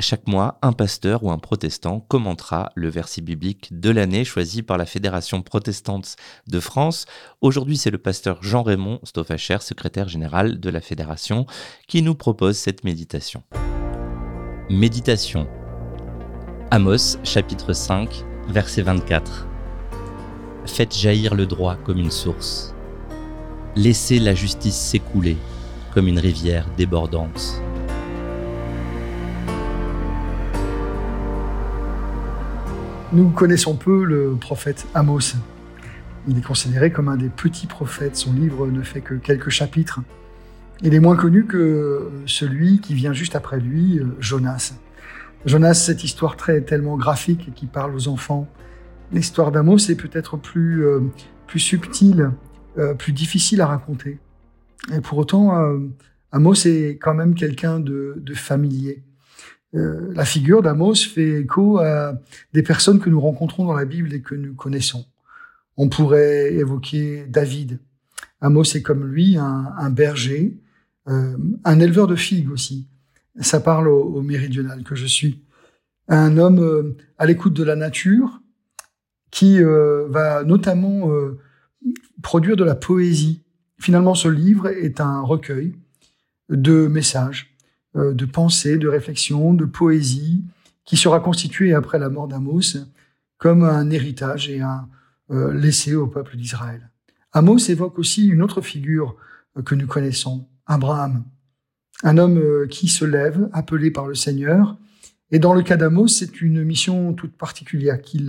Chaque 0.00 0.26
mois, 0.26 0.58
un 0.62 0.72
pasteur 0.72 1.22
ou 1.24 1.30
un 1.30 1.38
protestant 1.38 2.00
commentera 2.00 2.72
le 2.74 2.88
verset 2.88 3.20
biblique 3.20 3.68
de 3.70 3.90
l'année 3.90 4.24
choisi 4.24 4.62
par 4.62 4.78
la 4.78 4.86
Fédération 4.86 5.42
protestante 5.42 6.16
de 6.46 6.58
France. 6.58 7.04
Aujourd'hui, 7.42 7.76
c'est 7.76 7.90
le 7.90 7.98
pasteur 7.98 8.42
Jean-Raymond 8.42 9.00
Stoffacher, 9.04 9.58
secrétaire 9.60 10.08
général 10.08 10.58
de 10.58 10.70
la 10.70 10.80
Fédération, 10.80 11.44
qui 11.86 12.00
nous 12.00 12.14
propose 12.14 12.56
cette 12.56 12.82
méditation. 12.82 13.42
Méditation. 14.70 15.46
Amos, 16.70 17.18
chapitre 17.24 17.74
5, 17.74 18.24
verset 18.48 18.82
24. 18.82 19.46
Faites 20.64 20.96
jaillir 20.96 21.34
le 21.34 21.44
droit 21.44 21.76
comme 21.76 21.98
une 21.98 22.10
source 22.10 22.74
Laissez 23.78 24.18
la 24.18 24.34
justice 24.34 24.74
s'écouler 24.74 25.36
comme 25.94 26.08
une 26.08 26.18
rivière 26.18 26.66
débordante. 26.76 27.62
Nous 33.12 33.30
connaissons 33.30 33.76
peu 33.76 34.02
le 34.02 34.36
prophète 34.40 34.88
Amos. 34.94 35.36
Il 36.26 36.36
est 36.36 36.44
considéré 36.44 36.90
comme 36.90 37.08
un 37.08 37.16
des 37.16 37.28
petits 37.28 37.68
prophètes. 37.68 38.16
Son 38.16 38.32
livre 38.32 38.66
ne 38.66 38.82
fait 38.82 39.00
que 39.00 39.14
quelques 39.14 39.50
chapitres. 39.50 40.00
Il 40.82 40.92
est 40.92 41.00
moins 41.00 41.14
connu 41.14 41.44
que 41.44 42.10
celui 42.26 42.80
qui 42.80 42.94
vient 42.94 43.12
juste 43.12 43.36
après 43.36 43.60
lui, 43.60 44.00
Jonas. 44.18 44.72
Jonas, 45.46 45.74
cette 45.74 46.02
histoire 46.02 46.36
très 46.36 46.62
tellement 46.62 46.96
graphique 46.96 47.52
qui 47.54 47.66
parle 47.66 47.94
aux 47.94 48.08
enfants. 48.08 48.48
L'histoire 49.12 49.52
d'Amos 49.52 49.88
est 49.88 49.94
peut-être 49.94 50.36
plus, 50.36 50.84
euh, 50.84 50.98
plus 51.46 51.60
subtile 51.60 52.32
euh, 52.76 52.94
plus 52.94 53.12
difficile 53.12 53.60
à 53.60 53.66
raconter. 53.66 54.18
Et 54.94 55.00
pour 55.00 55.18
autant, 55.18 55.58
euh, 55.58 55.78
Amos 56.32 56.66
est 56.66 56.98
quand 57.00 57.14
même 57.14 57.34
quelqu'un 57.34 57.80
de, 57.80 58.22
familier. 58.34 59.04
Euh, 59.74 60.12
la 60.14 60.24
figure 60.24 60.62
d'Amos 60.62 60.94
fait 60.94 61.40
écho 61.40 61.78
à 61.78 62.20
des 62.52 62.62
personnes 62.62 63.00
que 63.00 63.10
nous 63.10 63.20
rencontrons 63.20 63.64
dans 63.64 63.74
la 63.74 63.84
Bible 63.84 64.12
et 64.12 64.20
que 64.20 64.34
nous 64.34 64.54
connaissons. 64.54 65.06
On 65.76 65.88
pourrait 65.88 66.52
évoquer 66.52 67.26
David. 67.26 67.80
Amos 68.40 68.64
est 68.74 68.82
comme 68.82 69.06
lui 69.06 69.36
un, 69.36 69.90
berger, 69.90 70.58
un 71.06 71.80
éleveur 71.80 72.06
de 72.06 72.14
figues 72.14 72.50
aussi. 72.50 72.86
Ça 73.40 73.60
parle 73.60 73.88
au, 73.88 74.20
méridional 74.22 74.84
que 74.84 74.94
je 74.94 75.06
suis. 75.06 75.42
Un 76.08 76.36
homme 76.36 76.94
à 77.18 77.26
l'écoute 77.26 77.54
de 77.54 77.64
la 77.64 77.76
nature 77.76 78.40
qui 79.30 79.60
va 79.60 80.44
notamment 80.44 81.10
produire 82.22 82.56
de 82.56 82.64
la 82.64 82.74
poésie. 82.74 83.42
Finalement, 83.78 84.14
ce 84.14 84.28
livre 84.28 84.68
est 84.68 85.00
un 85.00 85.20
recueil 85.20 85.74
de 86.48 86.86
messages, 86.86 87.54
euh, 87.96 88.12
de 88.12 88.24
pensées, 88.24 88.78
de 88.78 88.88
réflexions, 88.88 89.54
de 89.54 89.64
poésie, 89.64 90.44
qui 90.84 90.96
sera 90.96 91.20
constitué 91.20 91.74
après 91.74 91.98
la 91.98 92.08
mort 92.08 92.28
d'Amos 92.28 92.76
comme 93.36 93.62
un 93.62 93.90
héritage 93.90 94.48
et 94.48 94.60
un 94.60 94.88
euh, 95.30 95.52
laissé 95.52 95.94
au 95.94 96.06
peuple 96.06 96.36
d'Israël. 96.36 96.90
Amos 97.32 97.58
évoque 97.68 97.98
aussi 97.98 98.26
une 98.26 98.42
autre 98.42 98.62
figure 98.62 99.16
euh, 99.56 99.62
que 99.62 99.74
nous 99.74 99.86
connaissons, 99.86 100.46
Abraham, 100.66 101.24
un 102.02 102.18
homme 102.18 102.68
qui 102.68 102.88
se 102.88 103.04
lève, 103.04 103.48
appelé 103.52 103.90
par 103.90 104.06
le 104.06 104.14
Seigneur, 104.14 104.76
et 105.30 105.38
dans 105.38 105.52
le 105.52 105.62
cas 105.62 105.76
d'Amos, 105.76 106.08
c'est 106.08 106.40
une 106.40 106.62
mission 106.62 107.12
toute 107.12 107.36
particulière 107.36 108.00
qu'il 108.00 108.26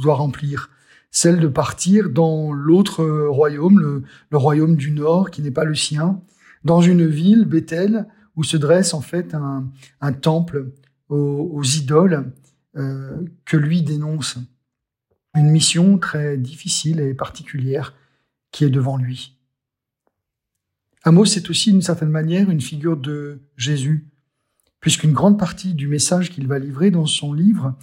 doit 0.00 0.14
remplir, 0.14 0.70
celle 1.12 1.38
de 1.38 1.46
partir 1.46 2.08
dans 2.10 2.52
l'autre 2.52 3.04
royaume, 3.04 3.78
le, 3.78 4.36
royaume 4.36 4.76
du 4.76 4.90
Nord, 4.90 5.30
qui 5.30 5.42
n'est 5.42 5.50
pas 5.52 5.64
le 5.64 5.74
sien, 5.74 6.20
dans 6.64 6.80
une 6.80 7.06
ville, 7.06 7.44
Bethel, 7.44 8.08
où 8.34 8.42
se 8.42 8.56
dresse 8.56 8.94
en 8.94 9.02
fait 9.02 9.34
un, 9.34 10.12
temple 10.14 10.72
aux, 11.10 11.62
idoles 11.62 12.32
euh, 12.76 13.20
que 13.44 13.58
lui 13.58 13.82
dénonce. 13.82 14.38
Une 15.34 15.50
mission 15.50 15.98
très 15.98 16.38
difficile 16.38 16.98
et 17.00 17.12
particulière 17.12 17.94
qui 18.50 18.64
est 18.64 18.70
devant 18.70 18.96
lui. 18.96 19.36
Amos 21.04 21.24
est 21.36 21.50
aussi 21.50 21.72
d'une 21.72 21.82
certaine 21.82 22.10
manière 22.10 22.48
une 22.48 22.60
figure 22.60 22.96
de 22.96 23.40
Jésus, 23.56 24.06
puisqu'une 24.80 25.12
grande 25.12 25.38
partie 25.38 25.74
du 25.74 25.88
message 25.88 26.30
qu'il 26.30 26.46
va 26.46 26.58
livrer 26.58 26.90
dans 26.90 27.06
son 27.06 27.34
livre 27.34 27.76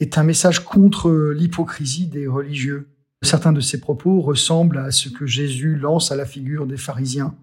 est 0.00 0.18
un 0.18 0.22
message 0.24 0.64
contre 0.64 1.10
l'hypocrisie 1.32 2.06
des 2.06 2.26
religieux. 2.26 2.88
Certains 3.22 3.52
de 3.52 3.60
ses 3.60 3.80
propos 3.80 4.20
ressemblent 4.20 4.78
à 4.78 4.90
ce 4.90 5.10
que 5.10 5.26
Jésus 5.26 5.76
lance 5.76 6.10
à 6.10 6.16
la 6.16 6.24
figure 6.24 6.66
des 6.66 6.78
pharisiens. 6.78 7.34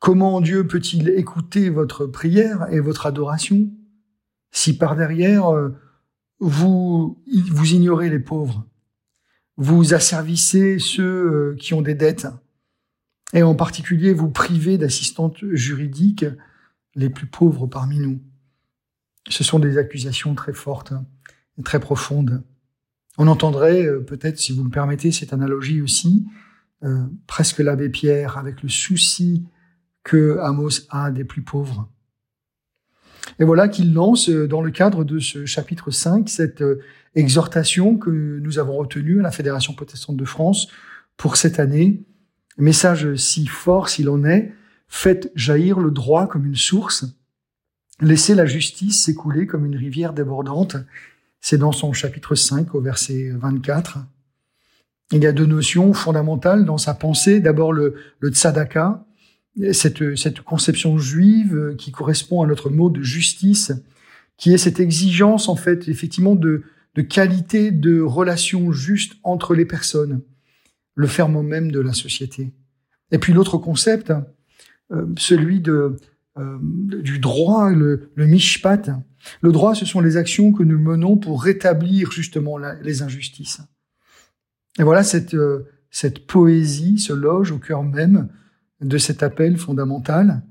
Comment 0.00 0.40
Dieu 0.40 0.66
peut-il 0.66 1.08
écouter 1.08 1.70
votre 1.70 2.06
prière 2.06 2.66
et 2.70 2.80
votre 2.80 3.06
adoration 3.06 3.70
si 4.50 4.76
par 4.76 4.96
derrière 4.96 5.54
euh, 5.54 5.74
vous, 6.40 7.22
vous 7.50 7.72
ignorez 7.72 8.08
les 8.08 8.18
pauvres, 8.18 8.66
vous 9.56 9.94
asservissez 9.94 10.78
ceux 10.78 11.02
euh, 11.02 11.56
qui 11.58 11.74
ont 11.74 11.82
des 11.82 11.94
dettes, 11.94 12.26
et 13.32 13.42
en 13.42 13.54
particulier 13.54 14.12
vous 14.12 14.30
privez 14.30 14.78
d'assistantes 14.78 15.44
juridiques 15.52 16.24
les 16.94 17.10
plus 17.10 17.26
pauvres 17.26 17.66
parmi 17.66 17.98
nous? 17.98 18.20
Ce 19.28 19.44
sont 19.44 19.58
des 19.58 19.78
accusations 19.78 20.34
très 20.34 20.52
fortes 20.52 20.92
et 21.58 21.62
très 21.62 21.80
profondes. 21.80 22.42
On 23.18 23.28
entendrait 23.28 23.86
euh, 23.86 24.00
peut-être, 24.00 24.38
si 24.38 24.52
vous 24.52 24.64
me 24.64 24.70
permettez 24.70 25.12
cette 25.12 25.32
analogie 25.32 25.80
aussi, 25.80 26.26
presque 27.26 27.58
l'abbé 27.58 27.88
Pierre, 27.88 28.38
avec 28.38 28.62
le 28.62 28.68
souci 28.68 29.44
que 30.04 30.38
Amos 30.38 30.86
a 30.90 31.10
des 31.10 31.24
plus 31.24 31.42
pauvres. 31.42 31.90
Et 33.38 33.44
voilà 33.44 33.68
qu'il 33.68 33.92
lance 33.92 34.28
euh, 34.28 34.46
dans 34.46 34.62
le 34.62 34.70
cadre 34.70 35.04
de 35.04 35.18
ce 35.18 35.44
chapitre 35.44 35.90
5 35.90 36.28
cette 36.28 36.62
euh, 36.62 36.80
exhortation 37.14 37.96
que 37.96 38.10
nous 38.10 38.58
avons 38.58 38.76
retenue 38.76 39.20
à 39.20 39.22
la 39.22 39.30
Fédération 39.30 39.74
protestante 39.74 40.16
de 40.16 40.24
France 40.24 40.68
pour 41.16 41.36
cette 41.36 41.58
année. 41.58 42.04
Message 42.58 43.14
si 43.16 43.46
fort 43.46 43.88
s'il 43.88 44.08
en 44.08 44.24
est, 44.24 44.54
faites 44.88 45.30
jaillir 45.34 45.80
le 45.80 45.90
droit 45.90 46.26
comme 46.26 46.46
une 46.46 46.56
source, 46.56 47.04
laissez 48.00 48.34
la 48.34 48.46
justice 48.46 49.02
s'écouler 49.04 49.46
comme 49.46 49.66
une 49.66 49.76
rivière 49.76 50.12
débordante. 50.12 50.76
C'est 51.40 51.58
dans 51.58 51.72
son 51.72 51.92
chapitre 51.92 52.34
5 52.34 52.74
au 52.74 52.80
verset 52.80 53.30
24. 53.30 53.98
Il 55.12 55.22
y 55.22 55.26
a 55.26 55.32
deux 55.32 55.46
notions 55.46 55.92
fondamentales 55.92 56.64
dans 56.64 56.78
sa 56.78 56.94
pensée. 56.94 57.40
D'abord 57.40 57.72
le, 57.72 57.94
le 58.18 58.30
tzadaka, 58.30 59.04
cette, 59.72 60.16
cette 60.16 60.40
conception 60.40 60.98
juive 60.98 61.74
qui 61.78 61.92
correspond 61.92 62.42
à 62.42 62.46
notre 62.46 62.70
mot 62.70 62.90
de 62.90 63.02
justice, 63.02 63.72
qui 64.36 64.52
est 64.52 64.58
cette 64.58 64.80
exigence, 64.80 65.48
en 65.48 65.56
fait, 65.56 65.88
effectivement, 65.88 66.34
de, 66.34 66.64
de 66.96 67.02
qualité 67.02 67.70
de 67.70 68.00
relation 68.00 68.72
juste 68.72 69.14
entre 69.22 69.54
les 69.54 69.64
personnes, 69.64 70.22
le 70.94 71.06
ferment 71.06 71.42
même 71.42 71.70
de 71.70 71.80
la 71.80 71.92
société. 71.92 72.52
Et 73.12 73.18
puis 73.18 73.32
l'autre 73.32 73.58
concept, 73.58 74.12
euh, 74.92 75.06
celui 75.16 75.60
de, 75.60 75.96
euh, 76.38 76.58
du 76.60 77.18
droit, 77.18 77.70
le, 77.70 78.10
le 78.14 78.26
mishpat. 78.26 78.90
Le 79.40 79.52
droit, 79.52 79.74
ce 79.74 79.86
sont 79.86 80.00
les 80.00 80.16
actions 80.16 80.52
que 80.52 80.62
nous 80.62 80.78
menons 80.78 81.16
pour 81.16 81.42
rétablir 81.42 82.12
justement 82.12 82.58
les 82.58 83.02
injustices. 83.02 83.60
Et 84.78 84.82
voilà 84.82 85.02
cette, 85.02 85.34
euh, 85.34 85.66
cette 85.90 86.26
poésie 86.26 86.98
se 86.98 87.12
loge 87.12 87.52
au 87.52 87.58
cœur 87.58 87.82
même 87.82 88.28
de 88.80 88.98
cet 88.98 89.22
appel 89.22 89.56
fondamental. 89.56 90.42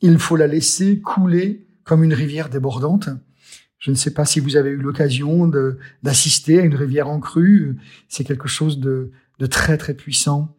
Il 0.00 0.18
faut 0.18 0.36
la 0.36 0.46
laisser 0.46 1.00
couler 1.00 1.66
comme 1.84 2.04
une 2.04 2.14
rivière 2.14 2.50
débordante. 2.50 3.08
Je 3.78 3.90
ne 3.90 3.96
sais 3.96 4.12
pas 4.12 4.24
si 4.24 4.40
vous 4.40 4.56
avez 4.56 4.70
eu 4.70 4.76
l'occasion 4.76 5.50
d'assister 6.02 6.58
à 6.58 6.62
une 6.62 6.74
rivière 6.74 7.08
en 7.08 7.20
crue. 7.20 7.76
C'est 8.08 8.24
quelque 8.24 8.48
chose 8.48 8.78
de, 8.78 9.10
de 9.38 9.46
très 9.46 9.78
très 9.78 9.94
puissant. 9.94 10.54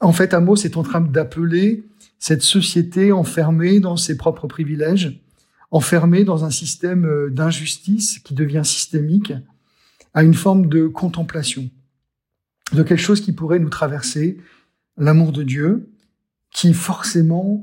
En 0.00 0.12
fait, 0.12 0.34
Amos 0.34 0.56
est 0.56 0.76
en 0.76 0.82
train 0.82 1.00
d'appeler 1.00 1.84
cette 2.20 2.42
société 2.42 3.10
enfermée 3.10 3.80
dans 3.80 3.96
ses 3.96 4.16
propres 4.16 4.46
privilèges, 4.46 5.20
enfermée 5.72 6.22
dans 6.22 6.44
un 6.44 6.50
système 6.50 7.06
euh, 7.06 7.30
d'injustice 7.30 8.20
qui 8.20 8.34
devient 8.34 8.62
systémique, 8.62 9.32
à 10.12 10.22
une 10.22 10.34
forme 10.34 10.68
de 10.68 10.86
contemplation, 10.86 11.70
de 12.72 12.82
quelque 12.82 13.00
chose 13.00 13.20
qui 13.20 13.32
pourrait 13.32 13.58
nous 13.58 13.68
traverser 13.68 14.38
l'amour 14.96 15.32
de 15.32 15.42
Dieu 15.42 15.90
qui 16.52 16.74
forcément 16.74 17.62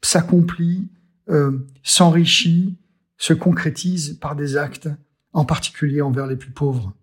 s'accomplit, 0.00 0.88
euh, 1.28 1.58
s'enrichit, 1.82 2.76
se 3.18 3.34
concrétise 3.34 4.16
par 4.20 4.36
des 4.36 4.56
actes, 4.56 4.88
en 5.32 5.44
particulier 5.44 6.00
envers 6.00 6.26
les 6.26 6.36
plus 6.36 6.52
pauvres. 6.52 6.94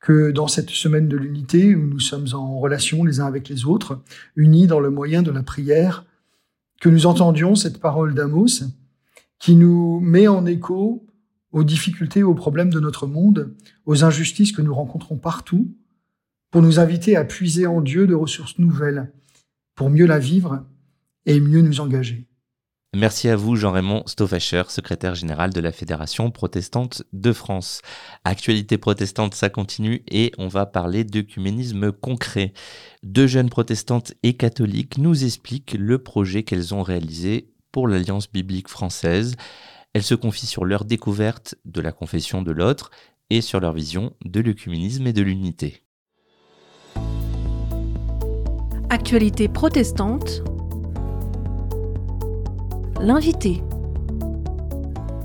Que 0.00 0.32
dans 0.32 0.48
cette 0.48 0.70
semaine 0.70 1.08
de 1.08 1.16
l'unité, 1.16 1.74
où 1.76 1.86
nous 1.86 2.00
sommes 2.00 2.26
en 2.32 2.58
relation 2.58 3.04
les 3.04 3.20
uns 3.20 3.26
avec 3.26 3.48
les 3.48 3.64
autres, 3.64 4.02
unis 4.34 4.66
dans 4.66 4.80
le 4.80 4.90
moyen 4.90 5.22
de 5.22 5.30
la 5.30 5.44
prière, 5.44 6.04
que 6.80 6.88
nous 6.88 7.06
entendions 7.06 7.54
cette 7.54 7.80
parole 7.80 8.14
d'Amos 8.14 8.64
qui 9.38 9.56
nous 9.56 10.00
met 10.00 10.28
en 10.28 10.46
écho 10.46 11.06
aux 11.52 11.64
difficultés, 11.64 12.22
aux 12.22 12.34
problèmes 12.34 12.70
de 12.70 12.80
notre 12.80 13.06
monde, 13.06 13.54
aux 13.86 14.04
injustices 14.04 14.52
que 14.52 14.62
nous 14.62 14.74
rencontrons 14.74 15.16
partout, 15.16 15.74
pour 16.50 16.62
nous 16.62 16.78
inviter 16.78 17.16
à 17.16 17.24
puiser 17.24 17.66
en 17.66 17.80
Dieu 17.80 18.06
de 18.06 18.14
ressources 18.14 18.58
nouvelles 18.58 19.12
pour 19.74 19.90
mieux 19.90 20.06
la 20.06 20.18
vivre 20.18 20.64
et 21.26 21.40
mieux 21.40 21.62
nous 21.62 21.80
engager. 21.80 22.27
Merci 22.96 23.28
à 23.28 23.36
vous, 23.36 23.54
Jean-Raymond 23.54 24.04
Stoffacher, 24.06 24.62
secrétaire 24.68 25.14
général 25.14 25.52
de 25.52 25.60
la 25.60 25.72
Fédération 25.72 26.30
protestante 26.30 27.02
de 27.12 27.34
France. 27.34 27.82
Actualité 28.24 28.78
protestante, 28.78 29.34
ça 29.34 29.50
continue 29.50 30.02
et 30.10 30.32
on 30.38 30.48
va 30.48 30.64
parler 30.64 31.04
d'œcuménisme 31.04 31.92
concret. 31.92 32.54
Deux 33.02 33.26
jeunes 33.26 33.50
protestantes 33.50 34.14
et 34.22 34.38
catholiques 34.38 34.96
nous 34.96 35.22
expliquent 35.22 35.76
le 35.78 36.02
projet 36.02 36.44
qu'elles 36.44 36.74
ont 36.74 36.82
réalisé 36.82 37.52
pour 37.72 37.88
l'Alliance 37.88 38.32
biblique 38.32 38.68
française. 38.68 39.36
Elles 39.92 40.02
se 40.02 40.14
confient 40.14 40.46
sur 40.46 40.64
leur 40.64 40.86
découverte 40.86 41.56
de 41.66 41.82
la 41.82 41.92
confession 41.92 42.40
de 42.40 42.52
l'autre 42.52 42.90
et 43.28 43.42
sur 43.42 43.60
leur 43.60 43.74
vision 43.74 44.14
de 44.24 44.40
l'œcuménisme 44.40 45.06
et 45.06 45.12
de 45.12 45.22
l'unité. 45.22 45.82
Actualité 48.88 49.48
protestante. 49.48 50.42
L'invité. 53.00 53.62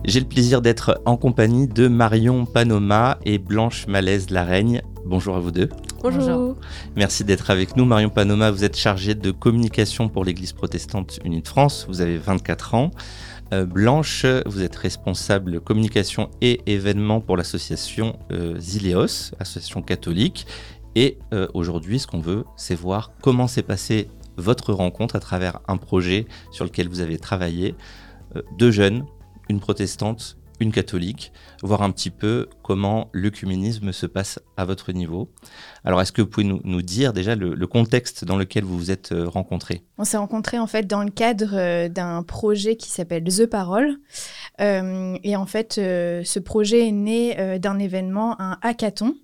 J'ai 0.06 0.20
le 0.20 0.28
plaisir 0.28 0.62
d'être 0.62 1.02
en 1.06 1.18
compagnie 1.18 1.68
de 1.68 1.88
Marion 1.88 2.46
Panoma 2.46 3.18
et 3.26 3.40
Blanche 3.40 3.88
Malaise 3.88 4.30
Laraigne. 4.30 4.84
Bonjour 5.06 5.36
à 5.36 5.40
vous 5.40 5.50
deux. 5.50 5.70
Bonjour. 6.04 6.56
Merci 6.96 7.24
d'être 7.24 7.50
avec 7.50 7.76
nous. 7.76 7.86
Marion 7.86 8.10
Panoma, 8.10 8.52
vous 8.52 8.64
êtes 8.64 8.78
chargée 8.78 9.16
de 9.16 9.32
communication 9.32 10.08
pour 10.08 10.24
l'Église 10.24 10.54
protestante 10.54 11.20
unie 11.26 11.42
de 11.42 11.48
France. 11.48 11.86
Vous 11.90 12.02
avez 12.02 12.18
24 12.18 12.76
ans. 12.76 12.92
Euh, 13.54 13.66
Blanche, 13.66 14.28
vous 14.46 14.62
êtes 14.62 14.76
responsable 14.76 15.60
communication 15.60 16.30
et 16.42 16.62
événements 16.68 17.22
pour 17.22 17.38
l'association 17.38 18.20
euh, 18.32 18.60
Zileos, 18.60 19.34
association 19.40 19.82
catholique. 19.82 20.46
Et 20.96 21.18
euh, 21.34 21.48
aujourd'hui, 21.56 21.98
ce 21.98 22.06
qu'on 22.06 22.20
veut, 22.20 22.46
c'est 22.56 22.76
voir 22.76 23.14
comment 23.22 23.48
s'est 23.48 23.64
passée 23.64 24.10
votre 24.38 24.74
rencontre 24.74 25.16
à 25.16 25.20
travers 25.20 25.60
un 25.68 25.78
projet 25.78 26.26
sur 26.52 26.66
lequel 26.66 26.88
vous 26.88 27.00
avez 27.00 27.18
travaillé. 27.18 27.76
Euh, 28.36 28.42
deux 28.58 28.72
jeunes, 28.72 29.06
une 29.50 29.60
protestante, 29.60 30.38
une 30.60 30.72
catholique, 30.72 31.34
voir 31.62 31.82
un 31.82 31.92
petit 31.92 32.10
peu 32.10 32.48
comment 32.62 33.10
l'œcuménisme 33.12 33.92
se 33.92 34.06
passe 34.06 34.40
à 34.56 34.66
votre 34.66 34.92
niveau. 34.92 35.30
Alors, 35.84 36.02
est-ce 36.02 36.12
que 36.12 36.22
vous 36.22 36.28
pouvez 36.28 36.46
nous, 36.46 36.82
dire 36.82 37.12
déjà 37.12 37.36
le, 37.36 37.68
contexte 37.68 38.24
dans 38.24 38.38
lequel 38.38 38.64
vous 38.64 38.78
vous 38.78 38.92
êtes 38.92 39.12
euh, 39.12 39.28
rencontrés? 39.28 39.84
On 39.98 40.06
s'est 40.06 40.18
rencontrés 40.18 40.60
en 40.60 40.68
fait 40.68 40.88
dans 40.88 41.04
le 41.04 41.10
cadre 41.10 41.88
d'un 41.88 42.24
projet 42.24 42.76
qui 42.76 42.90
s'appelle 42.90 43.24
The 43.24 43.46
Parole. 43.46 43.98
et 44.60 45.36
en 45.36 45.46
fait, 45.46 45.74
ce 45.74 46.40
projet 46.40 46.88
est 46.88 46.92
né 46.92 47.60
d'un 47.60 47.80
événement, 47.80 48.40
un 48.40 48.58
hackathon, 48.62 49.16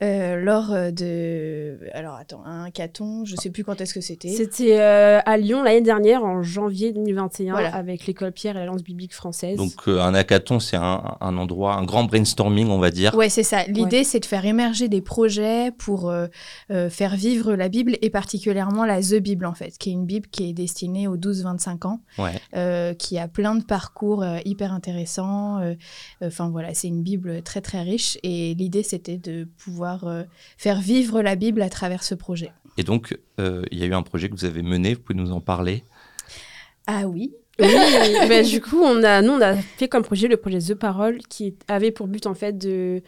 euh, 0.00 0.36
lors 0.36 0.72
euh, 0.72 0.92
de. 0.92 1.76
Alors 1.92 2.14
attends, 2.14 2.44
un 2.44 2.70
caton, 2.70 3.24
je 3.24 3.34
sais 3.34 3.50
plus 3.50 3.64
quand 3.64 3.80
est-ce 3.80 3.92
que 3.92 4.00
c'était. 4.00 4.28
C'était 4.28 4.78
euh, 4.78 5.18
à 5.24 5.36
Lyon 5.36 5.64
l'année 5.64 5.80
dernière, 5.80 6.24
en 6.24 6.40
janvier 6.42 6.92
2021, 6.92 7.56
avec 7.56 8.06
l'école 8.06 8.30
Pierre 8.30 8.56
et 8.56 8.60
l'Alliance 8.60 8.84
biblique 8.84 9.12
française. 9.12 9.56
Donc 9.56 9.72
un 9.88 10.14
hackathon, 10.14 10.60
c'est 10.60 10.76
un, 10.76 11.18
endroit, 11.20 11.74
un 11.74 11.84
grand 11.84 12.04
brainstorming, 12.04 12.68
on 12.68 12.78
va 12.78 12.92
dire. 12.92 13.12
Ouais, 13.14 13.28
c'est 13.28 13.42
ça. 13.42 13.64
L'idée, 13.64 14.04
c'est 14.04 14.20
de 14.20 14.26
faire 14.26 14.44
émerger 14.44 14.88
des 14.88 15.00
projets 15.00 15.72
pour 15.72 16.12
faire 16.68 17.16
vivre 17.16 17.54
la 17.54 17.68
Bible 17.68 17.96
et 18.00 18.10
particulièrement 18.10 18.84
la 18.84 19.02
The 19.02 19.16
Bible, 19.16 19.46
en 19.46 19.54
fait, 19.54 19.78
qui 19.78 19.90
est 19.90 19.94
une 19.94 20.06
Bible 20.06 20.28
qui 20.28 20.48
est 20.48 20.52
destinée 20.52 21.08
aux 21.08 21.16
12-25 21.16 21.86
ans, 21.86 22.00
qui 22.98 23.18
a 23.18 23.26
plein 23.26 23.56
de 23.56 23.64
parcours 23.64 24.24
hyper 24.44 24.72
intéressants. 24.72 25.60
Enfin 26.22 26.50
voilà, 26.50 26.72
c'est 26.74 26.88
une 26.88 27.02
Bible 27.02 27.42
très 27.42 27.60
très 27.60 27.82
riche 27.82 28.16
et 28.22 28.54
l'idée, 28.54 28.84
c'était 28.84 29.18
de 29.18 29.48
pouvoir 29.58 29.87
pouvoir 29.96 30.24
faire 30.56 30.80
vivre 30.80 31.22
la 31.22 31.36
Bible 31.36 31.62
à 31.62 31.68
travers 31.68 32.02
ce 32.02 32.14
projet. 32.14 32.52
Et 32.76 32.82
donc, 32.82 33.18
il 33.38 33.78
y 33.78 33.82
a 33.82 33.86
eu 33.86 33.94
un 33.94 34.02
projet 34.02 34.28
que 34.28 34.34
vous 34.34 34.44
avez 34.44 34.62
mené, 34.62 34.94
vous 34.94 35.00
pouvez 35.00 35.18
nous 35.18 35.32
en 35.32 35.40
parler? 35.40 35.84
Ah 36.86 37.06
oui, 37.06 37.32
oui, 37.60 37.66
ben, 38.28 38.44
du 38.44 38.60
coup, 38.60 38.80
on 38.82 39.02
a, 39.02 39.20
nous, 39.20 39.32
on 39.32 39.40
a 39.40 39.56
fait 39.56 39.88
comme 39.88 40.02
projet 40.02 40.28
le 40.28 40.36
projet 40.36 40.58
The 40.58 40.74
Parole 40.74 41.18
qui 41.28 41.54
avait 41.66 41.90
pour 41.90 42.06
but 42.06 42.26
en 42.26 42.34
fait 42.34 42.56
de 42.56 43.02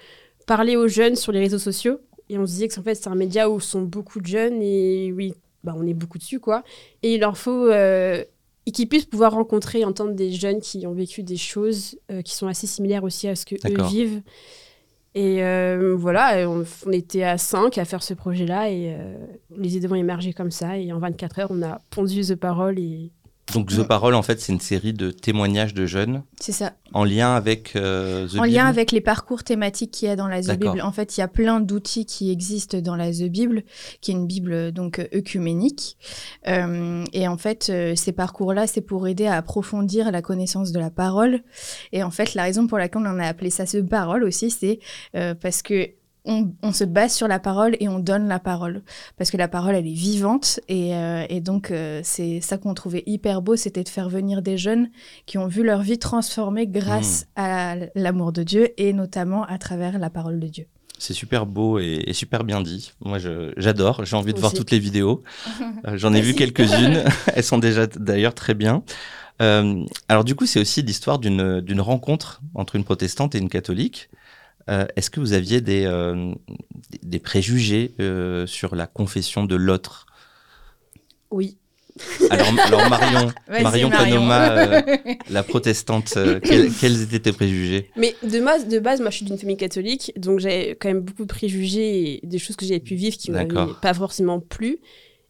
parler 0.46 0.76
aux 0.76 0.88
jeunes 0.88 1.16
sur 1.16 1.32
les 1.32 1.38
réseaux 1.38 1.58
sociaux. 1.58 2.00
Et 2.28 2.38
on 2.38 2.46
se 2.46 2.52
disait 2.52 2.68
que 2.68 2.78
en 2.78 2.82
fait, 2.82 2.94
c'est 2.94 3.08
un 3.08 3.14
média 3.14 3.50
où 3.50 3.60
sont 3.60 3.82
beaucoup 3.82 4.20
de 4.20 4.26
jeunes 4.26 4.60
et 4.62 5.12
oui, 5.12 5.34
bah, 5.64 5.74
on 5.76 5.86
est 5.86 5.94
beaucoup 5.94 6.18
dessus 6.18 6.40
quoi. 6.40 6.64
Et 7.02 7.14
il 7.14 7.20
leur 7.20 7.38
faut 7.38 7.68
euh, 7.68 8.24
qu'ils 8.72 8.88
puissent 8.88 9.04
pouvoir 9.04 9.32
rencontrer 9.32 9.80
et 9.80 9.84
entendre 9.84 10.12
des 10.12 10.32
jeunes 10.32 10.60
qui 10.60 10.86
ont 10.86 10.94
vécu 10.94 11.22
des 11.22 11.36
choses 11.36 11.98
euh, 12.10 12.22
qui 12.22 12.34
sont 12.34 12.46
assez 12.46 12.66
similaires 12.66 13.04
aussi 13.04 13.28
à 13.28 13.36
ce 13.36 13.46
que 13.46 13.54
eux 13.54 13.88
vivent. 13.88 14.22
Et 15.14 15.42
euh, 15.42 15.96
voilà, 15.98 16.48
on, 16.48 16.64
était 16.92 17.24
à 17.24 17.36
5 17.36 17.78
à 17.78 17.84
faire 17.84 18.02
ce 18.02 18.14
projet-là 18.14 18.70
et 18.70 18.96
les 19.56 19.76
idées 19.76 19.88
vont 19.88 19.96
émerger 19.96 20.32
comme 20.32 20.52
ça. 20.52 20.78
Et 20.78 20.92
en 20.92 20.98
24 20.98 21.38
heures, 21.40 21.50
on 21.50 21.62
a 21.62 21.80
pondu 21.90 22.22
The 22.22 22.36
Parole 22.36 22.78
et 22.78 23.10
donc 23.52 23.70
The 23.70 23.82
Parole, 23.82 24.14
en 24.14 24.22
fait, 24.22 24.40
c'est 24.40 24.52
une 24.52 24.60
série 24.60 24.92
de 24.92 25.10
témoignages 25.10 25.74
de 25.74 25.86
jeunes. 25.86 26.22
C'est 26.40 26.52
ça. 26.52 26.72
En 26.92 27.04
lien 27.04 27.34
avec 27.34 27.76
euh, 27.76 28.28
The 28.28 28.38
En 28.38 28.44
lien 28.44 28.66
avec 28.66 28.92
les 28.92 29.00
parcours 29.00 29.44
thématiques 29.44 29.90
qu'il 29.92 30.08
y 30.08 30.10
a 30.10 30.16
dans 30.16 30.28
la 30.28 30.42
The 30.42 30.58
Bible. 30.58 30.80
En 30.82 30.92
fait, 30.92 31.16
il 31.16 31.20
y 31.20 31.22
a 31.22 31.28
plein 31.28 31.60
d'outils 31.60 32.06
qui 32.06 32.30
existent 32.30 32.78
dans 32.80 32.96
la 32.96 33.12
The 33.12 33.24
Bible, 33.24 33.62
qui 34.00 34.10
est 34.10 34.14
une 34.14 34.26
Bible 34.26 34.72
donc 34.72 34.98
œcuménique. 35.14 35.96
Euh, 36.48 37.04
et 37.12 37.28
en 37.28 37.36
fait, 37.36 37.68
euh, 37.70 37.94
ces 37.94 38.12
parcours-là, 38.12 38.66
c'est 38.66 38.80
pour 38.80 39.06
aider 39.06 39.26
à 39.26 39.36
approfondir 39.36 40.10
la 40.10 40.22
connaissance 40.22 40.72
de 40.72 40.78
la 40.78 40.90
parole. 40.90 41.42
Et 41.92 42.02
en 42.02 42.10
fait, 42.10 42.34
la 42.34 42.44
raison 42.44 42.66
pour 42.66 42.78
laquelle 42.78 43.02
on 43.06 43.18
a 43.18 43.26
appelé 43.26 43.50
ça 43.50 43.64
The 43.64 43.82
Parole 43.82 44.24
aussi, 44.24 44.50
c'est 44.50 44.80
parce 45.40 45.62
que 45.62 45.90
on, 46.24 46.72
se 46.72 46.84
base 46.84 47.14
sur 47.14 47.28
la 47.28 47.38
parole 47.38 47.76
et 47.80 47.88
on 47.88 47.98
donne 47.98 48.28
la 48.28 48.38
parole. 48.38 48.82
Parce 49.16 49.30
que 49.30 49.36
la 49.36 49.48
parole, 49.48 49.74
elle 49.74 49.86
est 49.86 49.92
vivante. 49.92 50.60
Et, 50.68 50.94
euh, 50.94 51.40
donc, 51.40 51.70
euh, 51.70 52.00
c'est 52.04 52.40
ça 52.40 52.58
qu'on 52.58 52.74
trouvait 52.74 53.02
hyper 53.06 53.42
beau, 53.42 53.56
c'était 53.56 53.84
de 53.84 53.88
faire 53.88 54.08
venir 54.08 54.42
des 54.42 54.58
jeunes 54.58 54.90
qui 55.26 55.38
ont 55.38 55.46
vu 55.46 55.62
leur 55.62 55.82
vie 55.82 55.98
transformée 55.98 56.66
grâce 56.66 57.22
mmh. 57.22 57.40
à 57.40 57.76
l'amour 57.94 58.32
de 58.32 58.42
Dieu 58.42 58.68
et 58.80 58.92
notamment 58.92 59.44
à 59.44 59.58
travers 59.58 59.98
la 59.98 60.10
parole 60.10 60.40
de 60.40 60.48
Dieu. 60.48 60.66
C'est 60.98 61.14
super 61.14 61.46
beau 61.46 61.78
et, 61.78 62.12
super 62.12 62.44
bien 62.44 62.60
dit. 62.60 62.92
Moi, 63.00 63.16
j'adore. 63.56 64.04
J'ai 64.04 64.16
envie 64.16 64.34
de 64.34 64.38
voir 64.40 64.52
toutes 64.52 64.70
les 64.70 64.78
vidéos. 64.78 65.22
Euh, 65.86 65.96
j'en 65.96 66.12
ai 66.12 66.20
vu 66.20 66.34
quelques-unes. 66.34 67.04
Elles 67.34 67.44
sont 67.44 67.56
déjà 67.56 67.86
d'ailleurs 67.86 68.34
très 68.34 68.52
bien. 68.52 68.82
alors 69.38 70.24
du 70.24 70.34
coup, 70.34 70.44
c'est 70.44 70.60
aussi 70.60 70.82
l'histoire 70.82 71.18
d'une 71.18 71.80
rencontre 71.80 72.42
entre 72.54 72.76
une 72.76 72.84
protestante 72.84 73.34
et 73.34 73.38
une 73.38 73.48
catholique. 73.48 74.10
Euh, 74.68 74.86
est-ce 74.96 75.10
que 75.10 75.20
vous 75.20 75.32
aviez 75.32 75.60
des, 75.60 75.84
euh, 75.86 76.32
des 77.02 77.18
préjugés 77.18 77.94
euh, 78.00 78.46
sur 78.46 78.74
la 78.74 78.86
confession 78.86 79.44
de 79.44 79.56
l'autre? 79.56 80.06
Oui. 81.30 81.56
Alors, 82.30 82.52
Marion, 82.88 83.32
Marion 83.48 83.90
Panoma, 83.90 84.82
la 85.30 85.42
protestante, 85.42 86.14
quels, 86.42 87.02
étaient 87.02 87.18
tes 87.18 87.32
préjugés? 87.32 87.90
Mais 87.96 88.14
de 88.22 88.40
base, 88.40 88.68
de 88.68 88.78
base, 88.78 89.00
moi 89.00 89.10
je 89.10 89.16
suis 89.16 89.26
d'une 89.26 89.38
famille 89.38 89.56
catholique, 89.56 90.12
donc 90.16 90.40
j'ai 90.40 90.76
quand 90.80 90.88
même 90.88 91.00
beaucoup 91.00 91.22
de 91.22 91.28
préjugés 91.28 92.22
et 92.24 92.26
des 92.26 92.38
choses 92.38 92.56
que 92.56 92.64
j'avais 92.64 92.80
pu 92.80 92.94
vivre 92.94 93.16
qui 93.16 93.30
m'avaient 93.30 93.72
pas 93.82 93.94
forcément 93.94 94.40
plu. 94.40 94.78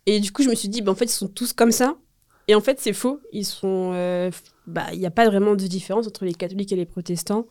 Et 0.07 0.21
du 0.21 0.33
coup, 0.33 0.43
je 0.43 0.49
me 0.49 0.55
suis 0.55 0.69
dit, 0.69 0.83
bah, 0.83 0.93
en 0.93 0.95
fait, 0.95 1.07
ils 1.07 1.09
sont 1.09 1.29
tous 1.29 1.53
comme 1.53 1.73
ça. 1.73 1.97
Et 2.49 2.55
en 2.55 2.61
fait, 2.61 2.81
c'est 2.81 2.93
faux. 2.93 3.21
Ils 3.33 3.45
sont, 3.45 3.93
bah, 4.67 4.87
il 4.93 4.99
n'y 4.99 5.07
a 5.07 5.11
pas 5.11 5.27
vraiment 5.27 5.55
de 5.55 5.67
différence 5.67 6.07
entre 6.07 6.25
les 6.25 6.35
catholiques 6.35 6.73
et 6.73 6.77
les 6.77 6.87
protestants 6.87 7.47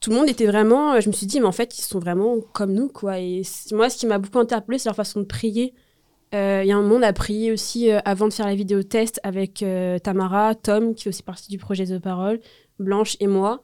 tout 0.00 0.10
le 0.10 0.16
monde 0.16 0.28
était 0.28 0.46
vraiment. 0.46 0.94
Euh, 0.94 1.00
je 1.00 1.08
me 1.08 1.12
suis 1.12 1.26
dit, 1.26 1.40
mais 1.40 1.46
en 1.46 1.52
fait, 1.52 1.78
ils 1.78 1.82
sont 1.82 1.98
vraiment 1.98 2.36
comme 2.52 2.72
nous, 2.72 2.88
quoi. 2.88 3.18
Et 3.18 3.42
moi, 3.72 3.90
ce 3.90 3.96
qui 3.96 4.06
m'a 4.06 4.18
beaucoup 4.18 4.38
interpellé, 4.38 4.78
c'est 4.78 4.88
leur 4.88 4.96
façon 4.96 5.20
de 5.20 5.24
prier. 5.24 5.74
Euh, 6.34 6.62
il 6.64 6.68
y 6.68 6.72
a 6.72 6.76
un 6.76 6.82
moment, 6.82 6.96
on 6.96 7.02
a 7.02 7.12
prié 7.12 7.52
aussi 7.52 7.90
euh, 7.90 8.00
avant 8.04 8.28
de 8.28 8.32
faire 8.32 8.46
la 8.46 8.54
vidéo 8.54 8.82
test 8.82 9.20
avec 9.22 9.64
Tamara, 10.02 10.54
Tom, 10.54 10.94
qui 10.94 11.04
fait 11.04 11.10
aussi 11.10 11.22
partie 11.22 11.50
du 11.50 11.58
projet 11.58 11.86
The 11.86 11.98
Parole, 11.98 12.40
Blanche 12.78 13.16
et 13.20 13.26
moi. 13.26 13.62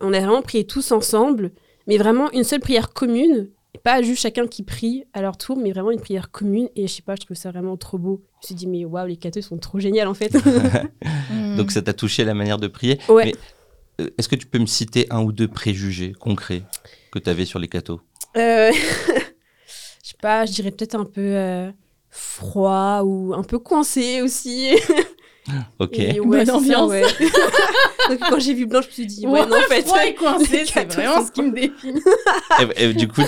On 0.00 0.12
a 0.12 0.20
vraiment 0.20 0.42
prié 0.42 0.66
tous 0.66 0.92
ensemble, 0.92 1.52
mais 1.86 1.96
vraiment 1.96 2.30
une 2.32 2.44
seule 2.44 2.60
prière 2.60 2.92
commune. 2.92 3.48
Pas 3.82 4.02
juste 4.02 4.20
chacun 4.20 4.46
qui 4.46 4.62
prie 4.62 5.04
à 5.14 5.22
leur 5.22 5.38
tour, 5.38 5.56
mais 5.56 5.72
vraiment 5.72 5.90
une 5.90 6.00
prière 6.00 6.30
commune. 6.30 6.68
Et 6.76 6.86
je 6.86 6.92
sais 6.92 7.02
pas, 7.02 7.14
je 7.18 7.24
trouve 7.24 7.36
ça 7.36 7.50
vraiment 7.50 7.76
trop 7.76 7.98
beau. 7.98 8.22
Je 8.34 8.36
me 8.38 8.46
suis 8.46 8.54
dit, 8.54 8.66
mais 8.66 8.84
waouh, 8.84 9.06
les 9.06 9.16
cathos 9.16 9.40
sont 9.40 9.58
trop 9.58 9.80
géniaux 9.80 10.06
en 10.06 10.14
fait. 10.14 10.32
Donc 11.56 11.70
ça 11.70 11.82
t'a 11.82 11.94
touché 11.94 12.24
la 12.24 12.34
manière 12.34 12.58
de 12.58 12.68
prier. 12.68 12.98
Ouais. 13.08 13.32
Est-ce 13.98 14.28
que 14.28 14.36
tu 14.36 14.46
peux 14.46 14.58
me 14.58 14.66
citer 14.66 15.06
un 15.10 15.22
ou 15.22 15.32
deux 15.32 15.48
préjugés 15.48 16.12
concrets 16.12 16.62
que 17.10 17.18
tu 17.18 17.28
avais 17.28 17.44
sur 17.44 17.58
les 17.58 17.68
cathos 17.68 18.00
euh, 18.36 18.72
Je 20.02 20.08
sais 20.08 20.16
pas, 20.20 20.46
je 20.46 20.52
dirais 20.52 20.70
peut-être 20.70 20.94
un 20.94 21.04
peu 21.04 21.20
euh, 21.20 21.70
froid 22.10 23.02
ou 23.04 23.34
un 23.34 23.42
peu 23.42 23.58
coincé 23.58 24.20
aussi. 24.22 24.70
ok. 25.78 26.20
Bonne 26.24 26.50
ambiance. 26.50 26.92
quand 28.30 28.38
j'ai 28.38 28.54
vu 28.54 28.66
Blanche, 28.66 28.84
je 28.84 28.88
me 28.88 28.92
suis 28.94 29.06
dit, 29.06 29.26
ouais, 29.26 29.46
non, 29.46 29.56
en 29.56 29.60
fait. 29.68 29.82
Froid 29.82 30.04
et 30.04 30.14
coincé, 30.14 30.64
c'est 30.66 30.92
vraiment 30.92 31.24
ce 31.24 31.30
qui 31.30 31.42
me 31.42 31.52
définit. 31.52 32.00
et, 32.60 32.62
eh, 32.62 32.84
eh, 32.84 32.94
du, 32.94 33.08
coup, 33.08 33.22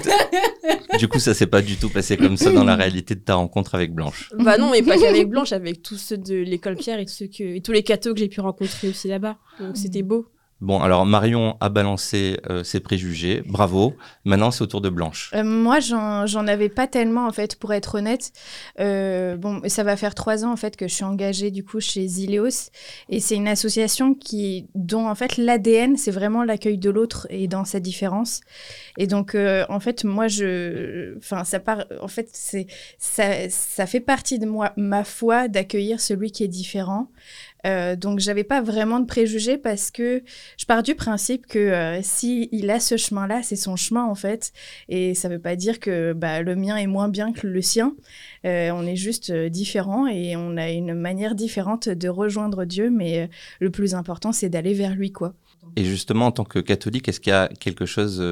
du 0.98 1.08
coup, 1.08 1.18
ça 1.18 1.34
s'est 1.34 1.46
pas 1.46 1.62
du 1.62 1.76
tout 1.76 1.90
passé 1.90 2.16
comme 2.16 2.36
ça 2.36 2.50
dans 2.50 2.64
la 2.64 2.76
réalité 2.76 3.14
de 3.14 3.20
ta 3.20 3.34
rencontre 3.34 3.74
avec 3.74 3.92
Blanche. 3.94 4.30
Bah 4.38 4.58
non, 4.58 4.70
mais 4.70 4.82
pas 4.82 4.98
qu'avec 4.98 5.28
Blanche, 5.28 5.52
avec 5.52 5.82
tous 5.82 5.96
ceux 5.96 6.18
de 6.18 6.34
l'école 6.34 6.76
Pierre 6.76 6.98
et 6.98 7.04
tous, 7.04 7.14
ceux 7.14 7.26
que, 7.26 7.56
et 7.56 7.60
tous 7.60 7.72
les 7.72 7.82
cathos 7.82 8.14
que 8.14 8.20
j'ai 8.20 8.28
pu 8.28 8.40
rencontrer 8.40 8.88
aussi 8.88 9.08
là-bas. 9.08 9.36
Donc 9.60 9.76
c'était 9.76 10.02
beau. 10.02 10.26
Bon, 10.64 10.80
alors 10.80 11.04
Marion 11.04 11.58
a 11.60 11.68
balancé 11.68 12.40
euh, 12.48 12.64
ses 12.64 12.80
préjugés, 12.80 13.42
bravo. 13.46 13.92
Maintenant, 14.24 14.50
c'est 14.50 14.62
au 14.62 14.66
tour 14.66 14.80
de 14.80 14.88
Blanche. 14.88 15.30
Euh, 15.34 15.44
moi, 15.44 15.78
j'en 15.78 16.46
avais 16.46 16.70
pas 16.70 16.86
tellement, 16.86 17.26
en 17.26 17.32
fait, 17.32 17.56
pour 17.56 17.74
être 17.74 17.96
honnête. 17.96 18.32
Euh, 18.80 19.36
bon, 19.36 19.60
ça 19.66 19.82
va 19.84 19.94
faire 19.98 20.14
trois 20.14 20.42
ans, 20.42 20.50
en 20.50 20.56
fait, 20.56 20.78
que 20.78 20.88
je 20.88 20.94
suis 20.94 21.04
engagée, 21.04 21.50
du 21.50 21.66
coup, 21.66 21.80
chez 21.80 22.08
Zileos. 22.08 22.70
Et 23.10 23.20
c'est 23.20 23.34
une 23.34 23.46
association 23.46 24.14
qui, 24.14 24.70
dont, 24.74 25.06
en 25.06 25.14
fait, 25.14 25.36
l'ADN, 25.36 25.98
c'est 25.98 26.10
vraiment 26.10 26.44
l'accueil 26.44 26.78
de 26.78 26.88
l'autre 26.88 27.26
et 27.28 27.46
dans 27.46 27.66
sa 27.66 27.78
différence. 27.78 28.40
Et 28.96 29.06
donc, 29.06 29.36
en 29.68 29.80
fait, 29.80 30.04
moi, 30.04 30.28
je... 30.28 31.14
Enfin, 31.18 31.44
ça 31.44 31.60
part... 31.60 31.84
En 32.00 32.08
fait, 32.08 32.30
ça, 32.98 33.50
ça 33.50 33.84
fait 33.84 34.00
partie 34.00 34.38
de 34.38 34.46
moi, 34.46 34.72
ma 34.78 35.04
foi, 35.04 35.48
d'accueillir 35.48 36.00
celui 36.00 36.32
qui 36.32 36.42
est 36.42 36.48
différent. 36.48 37.10
Euh, 37.66 37.96
donc 37.96 38.18
j'avais 38.18 38.44
pas 38.44 38.60
vraiment 38.60 39.00
de 39.00 39.06
préjugés 39.06 39.56
parce 39.56 39.90
que 39.90 40.22
je 40.56 40.66
pars 40.66 40.82
du 40.82 40.94
principe 40.94 41.46
que 41.46 41.58
euh, 41.58 42.00
si 42.02 42.48
il 42.52 42.70
a 42.70 42.80
ce 42.80 42.96
chemin-là, 42.96 43.42
c'est 43.42 43.56
son 43.56 43.76
chemin 43.76 44.04
en 44.04 44.14
fait, 44.14 44.52
et 44.88 45.14
ça 45.14 45.28
veut 45.28 45.38
pas 45.38 45.56
dire 45.56 45.80
que 45.80 46.12
bah, 46.12 46.42
le 46.42 46.56
mien 46.56 46.76
est 46.76 46.86
moins 46.86 47.08
bien 47.08 47.32
que 47.32 47.46
le 47.46 47.62
sien. 47.62 47.94
Euh, 48.44 48.70
on 48.72 48.86
est 48.86 48.96
juste 48.96 49.32
différents 49.32 50.06
et 50.06 50.36
on 50.36 50.56
a 50.56 50.70
une 50.70 50.94
manière 50.94 51.34
différente 51.34 51.88
de 51.88 52.08
rejoindre 52.08 52.64
Dieu, 52.64 52.90
mais 52.90 53.28
le 53.60 53.70
plus 53.70 53.94
important 53.94 54.32
c'est 54.32 54.48
d'aller 54.48 54.74
vers 54.74 54.94
lui 54.94 55.12
quoi. 55.12 55.34
Et 55.76 55.84
justement, 55.84 56.26
en 56.26 56.32
tant 56.32 56.44
que 56.44 56.58
catholique, 56.58 57.08
est-ce 57.08 57.20
qu'il 57.20 57.30
y 57.30 57.34
a 57.34 57.48
quelque 57.48 57.86
chose 57.86 58.22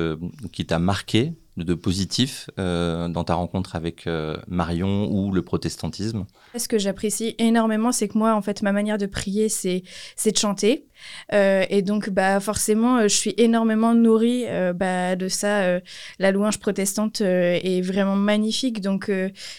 qui 0.53 0.67
t'a 0.67 0.79
marqué 0.79 1.33
de 1.57 1.75
positif 1.75 2.49
euh, 2.59 3.09
dans 3.09 3.25
ta 3.25 3.35
rencontre 3.35 3.77
avec 3.77 4.07
euh, 4.07 4.37
Marion 4.49 5.09
ou 5.11 5.33
le 5.33 5.43
protestantisme? 5.43 6.25
Ce 6.57 6.67
que 6.67 6.79
j'apprécie 6.79 7.35
énormément, 7.39 7.93
c'est 7.93 8.09
que 8.09 8.17
moi, 8.17 8.35
en 8.35 8.43
fait, 8.43 8.63
ma 8.63 8.73
manière 8.73 8.99
de 8.99 9.07
prier, 9.07 9.49
c'est 9.49 9.83
de 10.25 10.37
chanter. 10.37 10.87
Euh, 11.33 11.65
et 11.69 11.83
donc, 11.83 12.11
bah, 12.11 12.41
forcément, 12.41 13.03
je 13.03 13.15
suis 13.15 13.35
énormément 13.37 13.95
nourrie 13.95 14.47
bah, 14.75 15.17
de 15.17 15.29
ça. 15.29 15.81
la 16.19 16.31
louange 16.31 16.59
protestante 16.59 17.21
est 17.21 17.83
vraiment 17.83 18.17
magnifique. 18.17 18.81
Donc, 18.81 19.11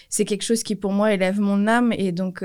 c'est 0.09 0.25
quelque 0.25 0.43
chose 0.43 0.63
qui, 0.63 0.75
pour 0.75 0.93
moi, 0.93 1.13
élève 1.13 1.39
mon 1.39 1.67
âme. 1.67 1.93
Et 1.93 2.11
donc, 2.11 2.41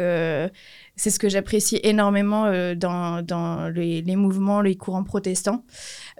c'est 0.98 1.10
ce 1.10 1.18
que 1.18 1.28
j'apprécie 1.28 1.78
énormément 1.84 2.46
euh, 2.46 2.74
dans, 2.74 3.22
dans 3.22 3.68
les, 3.68 4.02
mouvements, 4.16 4.60
les 4.60 4.76
courants 4.76 5.04
protestants. 5.04 5.64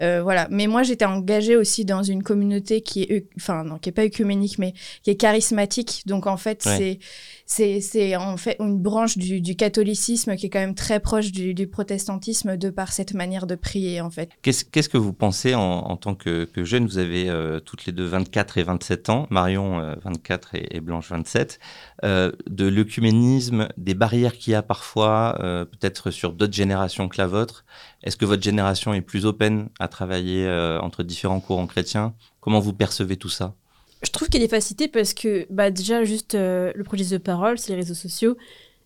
Euh, 0.01 0.21
voilà. 0.23 0.47
Mais 0.49 0.67
moi, 0.67 0.83
j'étais 0.83 1.05
engagée 1.05 1.55
aussi 1.55 1.85
dans 1.85 2.03
une 2.03 2.23
communauté 2.23 2.81
qui 2.81 3.03
est, 3.03 3.27
enfin, 3.37 3.63
non, 3.63 3.77
qui 3.77 3.89
est 3.89 3.93
pas 3.93 4.03
œcuménique, 4.03 4.57
mais 4.59 4.73
qui 5.03 5.11
est 5.11 5.15
charismatique. 5.15 6.03
Donc, 6.05 6.27
en 6.27 6.37
fait, 6.37 6.63
c'est 6.63 6.99
c'est 7.45 8.15
en 8.15 8.37
fait 8.37 8.57
une 8.59 8.77
branche 8.77 9.17
du, 9.17 9.41
du, 9.41 9.55
catholicisme 9.55 10.35
qui 10.35 10.45
est 10.45 10.49
quand 10.49 10.59
même 10.59 10.75
très 10.75 10.99
proche 10.99 11.31
du, 11.31 11.55
du, 11.55 11.67
protestantisme 11.67 12.57
de 12.57 12.69
par 12.69 12.91
cette 12.91 13.13
manière 13.13 13.47
de 13.47 13.55
prier, 13.55 14.01
en 14.01 14.11
fait. 14.11 14.29
Qu'est-ce 14.43 14.63
qu'est-ce 14.63 14.89
que 14.89 14.97
vous 14.97 15.13
pensez 15.13 15.55
en, 15.55 15.61
en 15.61 15.97
tant 15.97 16.13
que, 16.13 16.45
que, 16.45 16.63
jeune? 16.63 16.85
Vous 16.85 16.99
avez 16.99 17.29
euh, 17.29 17.59
toutes 17.59 17.85
les 17.85 17.91
deux 17.91 18.05
24 18.05 18.59
et 18.59 18.63
27 18.63 19.09
ans, 19.09 19.27
Marion 19.31 19.95
24 20.03 20.55
et, 20.55 20.77
et, 20.77 20.79
Blanche 20.79 21.09
27, 21.09 21.59
de 22.03 22.67
l'œcuménisme, 22.67 23.67
des 23.77 23.93
barrières 23.93 24.37
qu'il 24.37 24.53
y 24.53 24.55
a 24.55 24.61
parfois, 24.61 25.37
euh, 25.39 25.65
peut-être 25.65 26.11
sur 26.11 26.33
d'autres 26.33 26.53
générations 26.53 27.07
que 27.09 27.17
la 27.17 27.27
vôtre 27.27 27.65
Est-ce 28.03 28.15
que 28.17 28.25
votre 28.25 28.43
génération 28.43 28.93
est 28.93 29.01
plus 29.01 29.25
open 29.25 29.69
à 29.79 29.87
travailler 29.87 30.45
euh, 30.45 30.79
entre 30.79 31.03
différents 31.03 31.39
courants 31.39 31.67
chrétiens? 31.67 32.13
Comment 32.39 32.59
vous 32.59 32.73
percevez 32.73 33.17
tout 33.17 33.29
ça? 33.29 33.55
Je 34.01 34.11
trouve 34.11 34.29
a 34.33 34.39
des 34.39 34.47
facilités 34.47 34.87
parce 34.87 35.13
que 35.13 35.45
bah, 35.49 35.71
déjà, 35.71 36.03
juste 36.05 36.35
euh, 36.35 36.71
le 36.75 36.83
projet 36.83 37.03
de 37.03 37.17
parole, 37.17 37.57
c'est 37.57 37.73
les 37.73 37.75
réseaux 37.75 37.93
sociaux. 37.93 38.37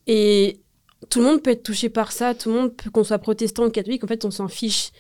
Et 0.08 0.60
tout 1.10 1.20
le 1.20 1.26
monde 1.26 1.44
peut 1.44 1.52
être 1.52 1.64
touché 1.64 1.90
par 1.90 2.12
ça, 2.12 2.34
tout 2.34 2.50
le 2.50 2.56
monde, 2.56 2.74
qu'on 2.92 3.04
soit 3.04 3.20
protestant 3.20 3.66
ou 3.66 3.70
catholique, 3.70 4.04
en 4.04 4.08
fait, 4.08 4.26
on 4.26 4.32
s'en 4.32 4.48
fiche. 4.48 4.92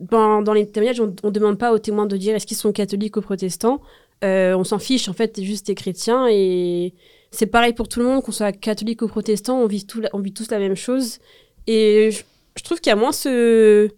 dans, 0.00 0.42
dans, 0.42 0.52
les 0.52 0.66
témoignages, 0.66 1.00
on 1.00 1.06
ne 1.06 1.30
demande 1.30 1.58
pas 1.58 1.72
aux 1.72 1.78
témoins 1.78 2.06
de 2.06 2.16
dire 2.16 2.36
est-ce 2.36 2.46
qu'ils 2.46 2.56
sont 2.56 2.72
catholiques 2.72 3.16
ou 3.16 3.22
protestants. 3.22 3.80
on 4.22 4.64
s'en 4.64 4.78
fiche, 4.78 5.08
en 5.08 5.14
fait, 5.14 5.28
t'es 5.28 5.44
juste 5.44 5.66
des 5.66 5.74
chrétiens 5.74 6.28
et 6.28 6.94
c'est 7.30 7.46
pareil 7.46 7.72
pour 7.72 7.88
tout 7.88 8.00
le 8.00 8.06
monde, 8.06 8.22
qu'on 8.22 8.32
soit 8.32 8.52
catholique 8.52 9.02
ou 9.02 9.08
protestant, 9.08 9.58
on 9.58 9.66
vit, 9.66 9.86
tout, 9.86 10.02
on 10.12 10.18
vit 10.20 10.32
tous 10.32 10.50
la 10.50 10.58
même 10.58 10.74
chose. 10.74 11.18
Et 11.66 12.10
je, 12.10 12.22
je 12.58 12.64
trouve 12.64 12.80
qu'il 12.80 12.90
y 12.90 12.92
a 12.92 12.96
moins 12.96 13.12
ce, 13.12 13.88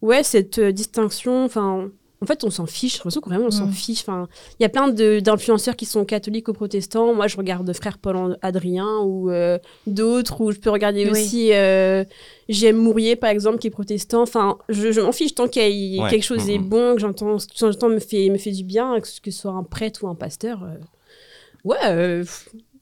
ouais, 0.00 0.22
cette 0.22 0.60
distinction, 0.60 1.44
enfin, 1.44 1.90
en 2.22 2.26
fait, 2.26 2.44
on 2.44 2.50
s'en 2.50 2.66
fiche. 2.66 2.92
J'ai 2.92 2.98
l'impression 2.98 3.20
qu'on 3.20 3.30
vraiment 3.30 3.46
on 3.46 3.50
s'en 3.50 3.66
mm. 3.66 3.72
fiche. 3.72 4.00
Enfin, 4.00 4.28
il 4.58 4.62
y 4.62 4.66
a 4.66 4.68
plein 4.68 4.88
d'influenceurs 4.88 5.76
qui 5.76 5.84
sont 5.84 6.04
catholiques 6.04 6.48
ou 6.48 6.54
protestants. 6.54 7.12
Moi, 7.14 7.26
je 7.26 7.36
regarde 7.36 7.70
Frère 7.74 7.98
Paul 7.98 8.38
Adrien 8.40 9.00
ou 9.00 9.30
euh, 9.30 9.58
d'autres. 9.86 10.40
Ou 10.40 10.50
je 10.52 10.58
peux 10.58 10.70
regarder 10.70 11.08
aussi 11.10 11.52
euh, 11.52 12.04
J'aime 12.48 12.76
Mourier, 12.76 13.16
par 13.16 13.30
exemple, 13.30 13.58
qui 13.58 13.66
est 13.66 13.70
protestant. 13.70 14.22
Enfin, 14.22 14.58
je, 14.70 14.98
m'en 15.00 15.12
fiche 15.12 15.34
tant 15.34 15.46
que 15.46 16.08
quelque 16.08 16.24
chose 16.24 16.48
est 16.48 16.58
bon, 16.58 16.94
que 16.94 17.00
j'entends, 17.00 17.36
j'entends 17.54 17.88
me 17.90 17.98
fait 17.98 18.30
me 18.30 18.38
fait 18.38 18.52
du 18.52 18.64
bien, 18.64 18.98
que 19.00 19.06
ce 19.06 19.30
soit 19.30 19.52
un 19.52 19.62
prêtre 19.62 20.04
ou 20.04 20.08
un 20.08 20.14
pasteur. 20.14 20.64
Euh, 20.64 20.78
ouais, 21.64 22.24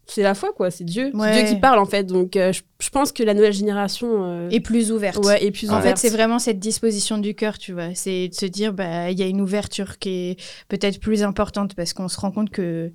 c'est 0.07 0.23
la 0.23 0.35
foi 0.35 0.53
quoi 0.55 0.71
c'est 0.71 0.85
Dieu 0.85 1.11
c'est 1.19 1.33
Dieu 1.33 1.55
qui 1.55 1.61
parle 1.61 1.79
en 1.79 1.87
fait. 1.87 2.05
Donc 2.05 2.37
euh, 2.37 2.53
je, 2.53 2.91
pense 2.91 3.13
que 3.13 3.23
la 3.23 3.35
nouvelle 3.35 3.53
génération 3.53 4.25
euh, 4.25 4.49
est 4.51 4.61
plus 4.61 4.93
ouverte. 4.93 5.25
Ouais 5.25 5.45
est 5.45 5.51
plus 5.51 5.71
en 5.71 5.81
fait 5.81 5.97
c'est 5.97 6.11
vraiment 6.11 6.39
cette 6.39 6.59
disposition 6.59 7.19
du 7.19 7.35
cœur 7.35 7.59
tu 7.59 7.73
vois. 7.73 7.95
C'est 7.95 8.29
de 8.29 8.35
se 8.35 8.47
dire 8.47 8.73
bah 8.73 9.11
il 9.11 9.19
y 9.19 9.23
a 9.23 9.27
une 9.27 9.41
ouverture 9.41 9.99
qui 9.99 10.09
est 10.11 10.41
peut-être 10.69 11.01
plus 11.01 11.23
importante 11.23 11.75
parce 11.75 11.93
qu'on 11.93 12.09
se 12.09 12.19
rend 12.19 12.31
compte 12.31 12.51
que 12.51 12.93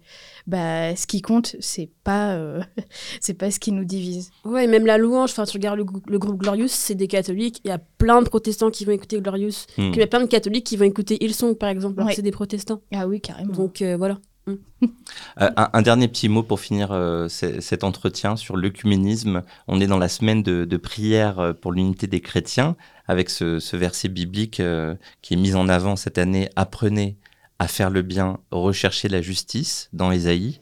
bah 0.48 0.96
ce 0.96 1.08
qui 1.08 1.22
compte 1.22 1.56
c'est 1.60 1.90
pas 2.04 2.34
euh, 2.34 2.62
c'est 3.20 3.34
pas 3.34 3.52
ce 3.52 3.60
qui 3.60 3.72
nous 3.72 3.86
divise. 3.86 4.32
Ouais 4.46 4.68
même 4.68 4.86
la 4.86 4.98
louange 4.98 5.32
enfin 5.32 5.46
tu 5.46 5.58
regardes 5.58 5.78
le, 5.78 5.86
groupe 6.20 6.38
Glorious 6.38 6.68
c'est 6.68 6.96
des 6.96 7.08
catholiques. 7.08 7.62
Il 7.64 7.70
y 7.70 7.74
a 7.74 7.80
plein 7.98 8.22
de 8.22 8.30
protestants 8.30 8.70
qui 8.70 8.86
vont 8.86 8.92
écouter 8.92 9.20
Glorious. 9.20 9.66
Hmm. 9.78 9.92
il 9.94 9.98
y 9.98 10.04
a 10.04 10.08
plein 10.08 10.22
de 10.22 10.28
catholiques 10.28 10.66
qui 10.66 10.78
vont 10.78 10.86
écouter 10.86 11.24
Hillsong 11.24 11.56
par 11.56 11.70
exemple 11.70 12.00
alors 12.00 12.14
c'est 12.14 12.22
des 12.22 12.32
protestants. 12.32 12.82
Ah 12.94 13.08
oui 13.08 13.22
carrément. 13.22 13.54
Donc 13.54 13.82
voilà 13.82 14.20
euh, 14.48 15.50
un, 15.56 15.82
dernier 15.82 16.08
petit 16.08 16.30
mot 16.30 16.44
pour 16.44 16.60
finir 16.60 16.92
euh, 16.92 17.28
cet 17.28 17.84
entretien 17.84 18.36
sur 18.36 18.58
l'œcuménisme. 18.58 19.44
On 19.68 19.80
est 19.82 19.88
dans 19.88 19.98
la 19.98 20.10
semaine 20.10 20.44
de, 20.44 20.78
prière 20.78 21.40
euh, 21.40 21.54
pour 21.54 21.72
l'unité 21.72 22.08
des 22.08 22.22
chrétiens, 22.22 22.76
avec 23.08 23.30
ce, 23.30 23.76
verset 23.76 24.10
biblique 24.10 24.62
qui 25.22 25.34
est 25.34 25.38
mis 25.38 25.56
en 25.56 25.70
avant 25.70 25.96
cette 25.96 26.18
année. 26.18 26.50
Apprenez 26.56 27.18
à 27.60 27.68
faire 27.68 27.90
le 27.90 28.02
bien, 28.02 28.40
recherchez 28.52 29.10
la 29.10 29.22
justice 29.22 29.90
dans 29.94 30.12
Ésaïe. 30.12 30.62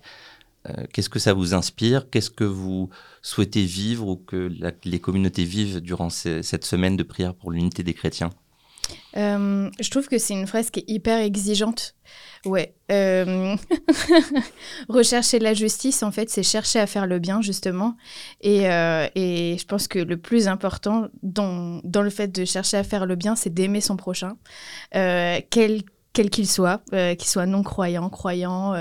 Qu'est-ce 0.91 1.09
que 1.09 1.19
ça 1.19 1.33
vous 1.33 1.53
inspire? 1.53 2.09
Qu'est-ce 2.09 2.29
que 2.29 2.43
vous 2.43 2.89
souhaitez 3.21 3.63
vivre 3.63 4.05
ou 4.05 4.17
que 4.17 4.51
les 4.83 4.99
communautés 4.99 5.45
vivent 5.45 5.79
durant 5.79 6.09
cette 6.09 6.65
semaine 6.65 6.97
de 6.97 7.03
prière 7.03 7.33
pour 7.35 7.51
l'unité 7.51 7.83
des 7.83 7.93
chrétiens? 7.93 8.31
Je 9.13 9.89
trouve 9.89 10.07
que 10.07 10.17
c'est 10.17 10.33
une 10.33 10.47
phrase 10.47 10.69
qui 10.69 10.81
est 10.81 10.89
hyper 10.89 11.19
exigeante. 11.19 11.95
Ouais. 12.47 12.73
Euh, 12.91 13.55
rechercher 14.89 15.39
la 15.39 15.53
justice, 15.53 16.01
en 16.03 16.11
fait, 16.11 16.29
c'est 16.29 16.43
chercher 16.43 16.79
à 16.79 16.87
faire 16.87 17.05
le 17.05 17.19
bien, 17.19 17.41
justement. 17.41 17.97
Et, 18.41 18.69
euh, 18.69 19.07
et, 19.15 19.57
je 19.59 19.65
pense 19.65 19.87
que 19.87 19.99
le 19.99 20.17
plus 20.17 20.47
important 20.47 21.07
dans, 21.23 21.81
dans, 21.83 22.01
le 22.01 22.09
fait 22.09 22.27
de 22.27 22.45
chercher 22.45 22.77
à 22.77 22.83
faire 22.83 23.05
le 23.05 23.15
bien, 23.15 23.35
c'est 23.35 23.53
d'aimer 23.53 23.81
son 23.81 23.97
prochain, 23.97 24.37
quel 24.91 25.81
quel 26.13 26.31
qu'il 26.31 26.47
soit, 26.47 26.81
qu'il 26.89 27.27
soit 27.27 27.45
non-croyant, 27.45 28.09
croyant, 28.09 28.73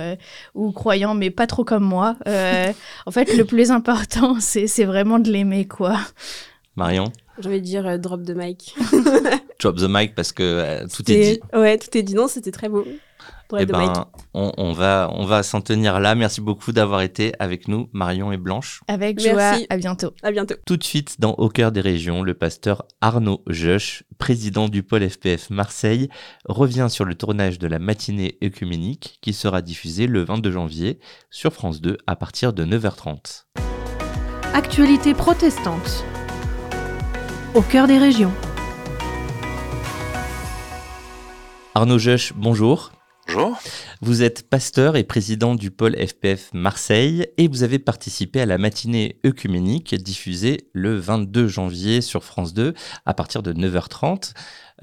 ou 0.55 0.73
croyant, 0.73 1.13
mais 1.13 1.31
pas 1.31 1.47
trop 1.47 1.65
comme 1.65 1.85
moi. 1.85 2.17
en 2.27 3.11
fait, 3.11 3.37
le 3.37 3.45
plus 3.45 3.71
important, 3.71 4.37
c'est 4.41 4.85
vraiment 4.85 5.19
de 5.19 5.31
l'aimer, 5.31 5.67
quoi. 5.67 5.99
Marion? 6.77 7.13
J'ai 7.39 7.49
envie 7.49 7.61
de 7.61 7.67
dire 7.67 7.99
drop 7.99 8.25
the 8.25 8.35
mic. 8.35 8.75
drop 9.59 9.77
the 9.77 9.89
mic 9.89 10.15
parce 10.15 10.33
que 10.33 10.43
euh, 10.43 10.87
tout 10.87 11.11
est 11.11 11.35
dit. 11.35 11.41
Ouais, 11.53 11.79
tout 11.79 11.97
est 11.97 12.03
dit. 12.03 12.15
Non, 12.15 12.29
c'était 12.29 12.53
très 12.53 12.69
beau. 12.69 12.87
Eh 13.59 13.67
ben, 13.67 14.07
on, 14.35 14.73
va, 14.73 15.09
on 15.13 15.25
va 15.25 15.43
s'en 15.43 15.61
tenir 15.61 16.01
là. 16.01 16.15
Merci 16.15 16.41
beaucoup 16.41 16.73
d'avoir 16.73 17.03
été 17.03 17.33
avec 17.39 17.69
nous, 17.69 17.89
Marion 17.93 18.33
et 18.33 18.37
Blanche. 18.37 18.81
Avec 18.89 19.21
joie. 19.21 19.55
À 19.71 19.77
bientôt. 19.77 20.13
À 20.23 20.33
bientôt. 20.33 20.55
Tout 20.67 20.77
de 20.77 20.85
suite, 20.85 21.21
dans 21.21 21.33
Au 21.35 21.49
cœur 21.49 21.71
des 21.71 21.81
régions, 21.81 22.23
le 22.23 22.35
pasteur 22.35 22.85
Arnaud 23.01 23.43
Joche, 23.47 24.03
président 24.19 24.69
du 24.69 24.83
pôle 24.83 25.09
FPF 25.09 25.51
Marseille, 25.51 26.09
revient 26.47 26.89
sur 26.91 27.05
le 27.05 27.15
tournage 27.15 27.59
de 27.59 27.69
la 27.69 27.79
matinée 27.79 28.39
œcuménique 28.43 29.19
qui 29.23 29.33
sera 29.33 29.63
diffusée 29.63 30.07
le 30.07 30.25
22 30.25 30.51
janvier 30.51 30.99
sur 31.31 31.53
France 31.53 31.81
2 31.81 31.99
à 32.07 32.17
partir 32.17 32.53
de 32.53 32.65
9h30. 32.65 33.45
Actualité 34.55 35.15
protestante. 35.15 36.05
Au 37.55 37.63
cœur 37.63 37.87
des 37.87 37.99
régions. 37.99 38.33
Arnaud 41.75 41.99
Joche, 41.99 42.33
bonjour. 42.35 42.91
Bonjour. 43.37 43.59
Vous 44.01 44.23
êtes 44.23 44.49
pasteur 44.49 44.97
et 44.97 45.05
président 45.05 45.55
du 45.55 45.71
pôle 45.71 45.95
FPF 45.95 46.49
Marseille 46.55 47.27
et 47.37 47.49
vous 47.49 47.65
avez 47.65 47.79
participé 47.79 48.41
à 48.41 48.47
la 48.47 48.57
matinée 48.57 49.21
œcuménique 49.27 49.95
diffusée 49.95 50.71
le 50.73 50.97
22 50.97 51.47
janvier 51.47 52.01
sur 52.01 52.25
France 52.25 52.55
2 52.55 52.73
à 53.05 53.13
partir 53.13 53.43
de 53.43 53.53
9h30. 53.53 54.33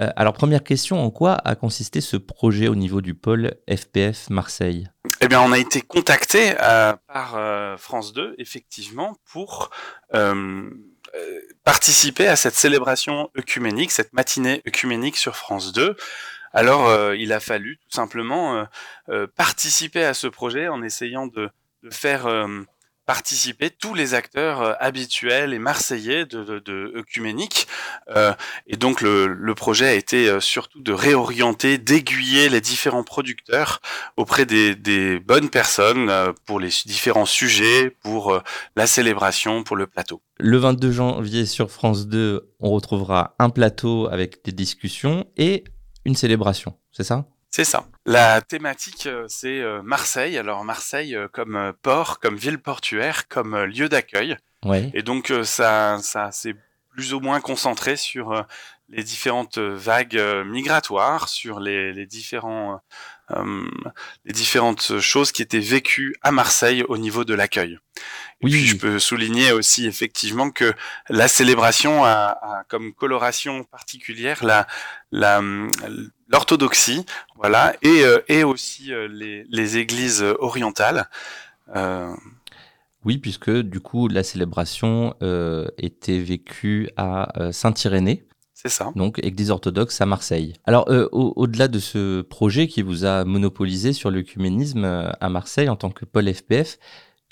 Euh, 0.01 0.09
alors 0.15 0.33
première 0.33 0.63
question, 0.63 1.03
en 1.03 1.09
quoi 1.09 1.33
a 1.45 1.55
consisté 1.55 1.99
ce 1.99 2.15
projet 2.15 2.67
au 2.67 2.75
niveau 2.75 3.01
du 3.01 3.15
pôle 3.15 3.55
FPF 3.67 4.29
Marseille? 4.29 4.87
Eh 5.21 5.27
bien 5.27 5.41
on 5.41 5.51
a 5.51 5.57
été 5.57 5.81
contacté 5.81 6.53
euh, 6.61 6.93
par 7.07 7.33
euh, 7.35 7.75
France 7.77 8.13
2 8.13 8.35
effectivement 8.37 9.17
pour 9.31 9.71
participer 11.63 12.27
à 12.27 12.35
cette 12.35 12.55
célébration 12.55 13.29
œcuménique, 13.37 13.91
cette 13.91 14.13
matinée 14.13 14.61
œcuménique 14.67 15.17
sur 15.17 15.35
France 15.35 15.71
2. 15.71 15.95
Alors, 16.53 16.87
euh, 16.87 17.15
il 17.17 17.33
a 17.33 17.39
fallu 17.39 17.77
tout 17.77 17.95
simplement 17.95 18.55
euh, 18.55 18.63
euh, 19.09 19.27
participer 19.35 20.03
à 20.03 20.13
ce 20.13 20.27
projet 20.27 20.67
en 20.67 20.83
essayant 20.83 21.27
de, 21.27 21.49
faire 21.91 22.29
participer 23.05 23.69
tous 23.69 23.93
les 23.93 24.13
acteurs 24.13 24.81
habituels 24.81 25.53
et 25.53 25.59
marseillais 25.59 26.25
de, 26.25 26.45
de, 26.45 26.59
de 26.59 26.93
et 28.67 28.77
donc 28.77 29.01
le, 29.01 29.53
projet 29.53 29.87
a 29.87 29.93
été 29.93 30.39
surtout 30.39 30.79
de 30.79 30.93
réorienter, 30.93 31.77
d'aiguiller 31.77 32.47
les 32.47 32.61
différents 32.61 33.03
producteurs 33.03 33.81
auprès 34.15 34.45
des, 34.45 34.75
des 34.75 35.19
bonnes 35.19 35.49
personnes 35.49 36.09
pour 36.45 36.61
les 36.61 36.69
différents 36.85 37.25
sujets, 37.25 37.89
pour 38.01 38.41
la 38.77 38.87
célébration, 38.87 39.65
pour 39.65 39.75
le 39.75 39.87
plateau. 39.87 40.21
Le 40.39 40.57
22 40.57 40.91
janvier 40.93 41.45
sur 41.45 41.69
France 41.69 42.07
2, 42.07 42.49
on 42.61 42.69
retrouvera 42.69 43.35
un 43.39 43.49
plateau 43.49 44.07
avec 44.07 44.41
des 44.45 44.53
discussions 44.53 45.27
et 45.35 45.65
une 46.05 46.15
célébration, 46.15 46.77
c'est 46.91 47.03
ça? 47.03 47.25
C'est 47.55 47.65
ça. 47.65 47.85
La 48.07 48.41
thématique, 48.41 49.05
euh, 49.05 49.25
c'est 49.27 49.61
euh, 49.61 49.83
Marseille. 49.83 50.39
Alors 50.39 50.63
Marseille 50.63 51.15
euh, 51.15 51.27
comme 51.31 51.71
port, 51.83 52.19
comme 52.19 52.35
ville 52.35 52.57
portuaire, 52.57 53.27
comme 53.27 53.55
lieu 53.65 53.89
d'accueil. 53.89 54.37
Ouais. 54.65 54.89
Et 54.95 55.03
donc 55.03 55.31
ça, 55.43 55.99
ça 56.01 56.31
c'est 56.31 56.55
plus 56.89 57.13
ou 57.13 57.19
moins 57.19 57.41
concentré 57.41 57.95
sur 57.95 58.45
les 58.89 59.03
différentes 59.03 59.59
vagues 59.59 60.19
migratoires, 60.45 61.27
sur 61.27 61.59
les, 61.59 61.93
les 61.93 62.05
différents, 62.07 62.79
les 64.25 64.33
différentes 64.33 64.99
choses 64.99 65.31
qui 65.31 65.41
étaient 65.41 65.59
vécues 65.59 66.15
à 66.21 66.31
Marseille 66.31 66.83
au 66.87 66.97
niveau 66.97 67.23
de 67.23 67.33
l'accueil. 67.33 67.79
Oui. 68.41 68.51
puis 68.51 68.65
je 68.65 68.75
peux 68.75 68.99
souligner 68.99 69.53
aussi 69.53 69.85
effectivement 69.85 70.51
que 70.51 70.73
la 71.09 71.29
célébration 71.29 72.03
a, 72.03 72.37
a 72.41 72.63
comme 72.67 72.93
coloration 72.93 73.63
particulière 73.63 74.43
la, 74.43 74.67
la 75.11 75.41
l'orthodoxie, 76.33 77.05
voilà, 77.35 77.75
et, 77.83 78.03
euh, 78.03 78.19
et 78.27 78.43
aussi 78.43 78.91
euh, 78.91 79.07
les, 79.07 79.45
les, 79.49 79.77
églises 79.77 80.23
orientales. 80.39 81.07
Euh... 81.75 82.11
Oui, 83.05 83.19
puisque 83.19 83.51
du 83.51 83.79
coup 83.79 84.07
la 84.07 84.23
célébration 84.23 85.13
euh, 85.21 85.67
était 85.77 86.19
vécue 86.19 86.89
à 86.97 87.51
Saint-Irénée. 87.51 88.25
C'est 88.65 88.71
ça. 88.71 88.93
Donc 88.95 89.19
église 89.21 89.51
orthodoxe 89.51 89.99
à 89.99 90.05
Marseille. 90.05 90.53
Alors 90.63 90.89
au-delà 91.11 91.67
de 91.67 91.79
ce 91.79 92.21
projet 92.21 92.67
qui 92.67 92.81
vous 92.81 93.03
a 93.03 93.25
monopolisé 93.25 93.91
sur 93.91 94.09
l'œcuménisme 94.09 94.85
à 95.19 95.29
Marseille 95.29 95.67
en 95.67 95.75
tant 95.75 95.89
que 95.89 96.05
pôle 96.05 96.33
FPF, 96.33 96.79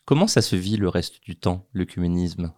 comment 0.05 0.27
ça 0.27 0.41
se 0.41 0.57
vit 0.57 0.75
le 0.75 0.89
reste 0.89 1.23
du 1.23 1.37
temps, 1.37 1.65
l'œcuménisme? 1.73 2.51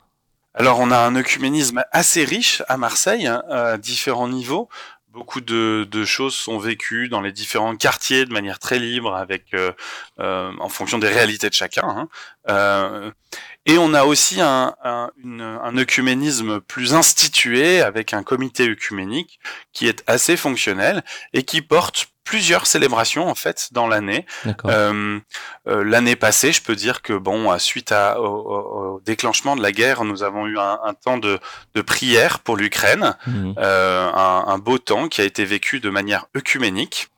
Alors 0.56 0.80
on 0.80 0.92
a 0.92 0.98
un 0.98 1.16
œcuménisme 1.16 1.84
assez 1.92 2.24
riche 2.26 2.64
à 2.68 2.78
Marseille, 2.78 3.28
hein, 3.28 3.44
à 3.50 3.78
différents 3.78 4.28
niveaux. 4.28 4.70
Beaucoup 5.14 5.42
de, 5.42 6.06
choses 6.06 6.34
sont 6.34 6.58
vécues 6.58 7.08
dans 7.08 7.22
les 7.22 7.32
différents 7.32 7.76
quartiers 7.76 8.26
de 8.26 8.34
manière 8.34 8.58
très 8.58 8.80
libre, 8.80 9.16
avec 9.16 9.54
euh, 9.54 9.72
euh, 10.20 10.52
en 10.60 10.70
fonction 10.70 10.98
des 10.98 11.08
réalités 11.08 11.50
de 11.50 11.54
chacun. 11.54 11.84
Hein. 11.88 12.10
Euh, 12.50 13.12
et 13.68 13.78
on 13.78 13.94
a 13.94 14.06
aussi 14.06 14.42
un, 14.42 14.74
un, 14.84 15.12
un 15.40 15.78
œcuménisme 15.78 16.62
plus 16.62 16.96
institué, 16.96 17.82
avec 17.82 18.14
un 18.14 18.24
comité 18.24 18.68
œcuménique 18.68 19.40
qui 19.72 19.88
est 19.88 20.04
assez 20.08 20.36
fonctionnel 20.36 21.04
et 21.34 21.44
qui 21.44 21.62
porte 21.62 22.13
plusieurs 22.24 22.66
célébrations 22.68 23.28
en 23.28 23.36
fait 23.36 23.70
dans 23.72 23.88
l'année. 23.88 24.26
Euh, 24.66 25.20
euh, 25.68 25.84
l'année 25.84 26.16
passée, 26.16 26.52
je 26.52 26.62
peux 26.62 26.76
dire 26.76 27.02
que 27.02 27.14
bon, 27.14 27.58
suite 27.60 27.92
à, 27.92 28.20
au, 28.20 29.02
déclenchement 29.06 29.56
de 29.56 29.62
la 29.62 29.72
guerre, 29.72 30.04
nous 30.04 30.24
avons 30.24 30.48
eu 30.48 30.58
un, 30.58 30.80
un 30.84 30.94
temps 30.94 31.18
de, 31.18 31.40
de, 31.76 31.82
prière 31.82 32.40
pour 32.40 32.58
l'Ukraine, 32.58 33.16
mmh. 33.28 33.54
euh, 33.58 34.12
un, 34.14 34.46
un, 34.48 34.58
beau 34.58 34.78
temps 34.78 35.08
qui 35.08 35.22
a 35.22 35.24
été 35.24 35.46
vécu 35.46 35.80
de 35.80 35.90
manière 35.90 36.28
œcuménique. 36.36 37.10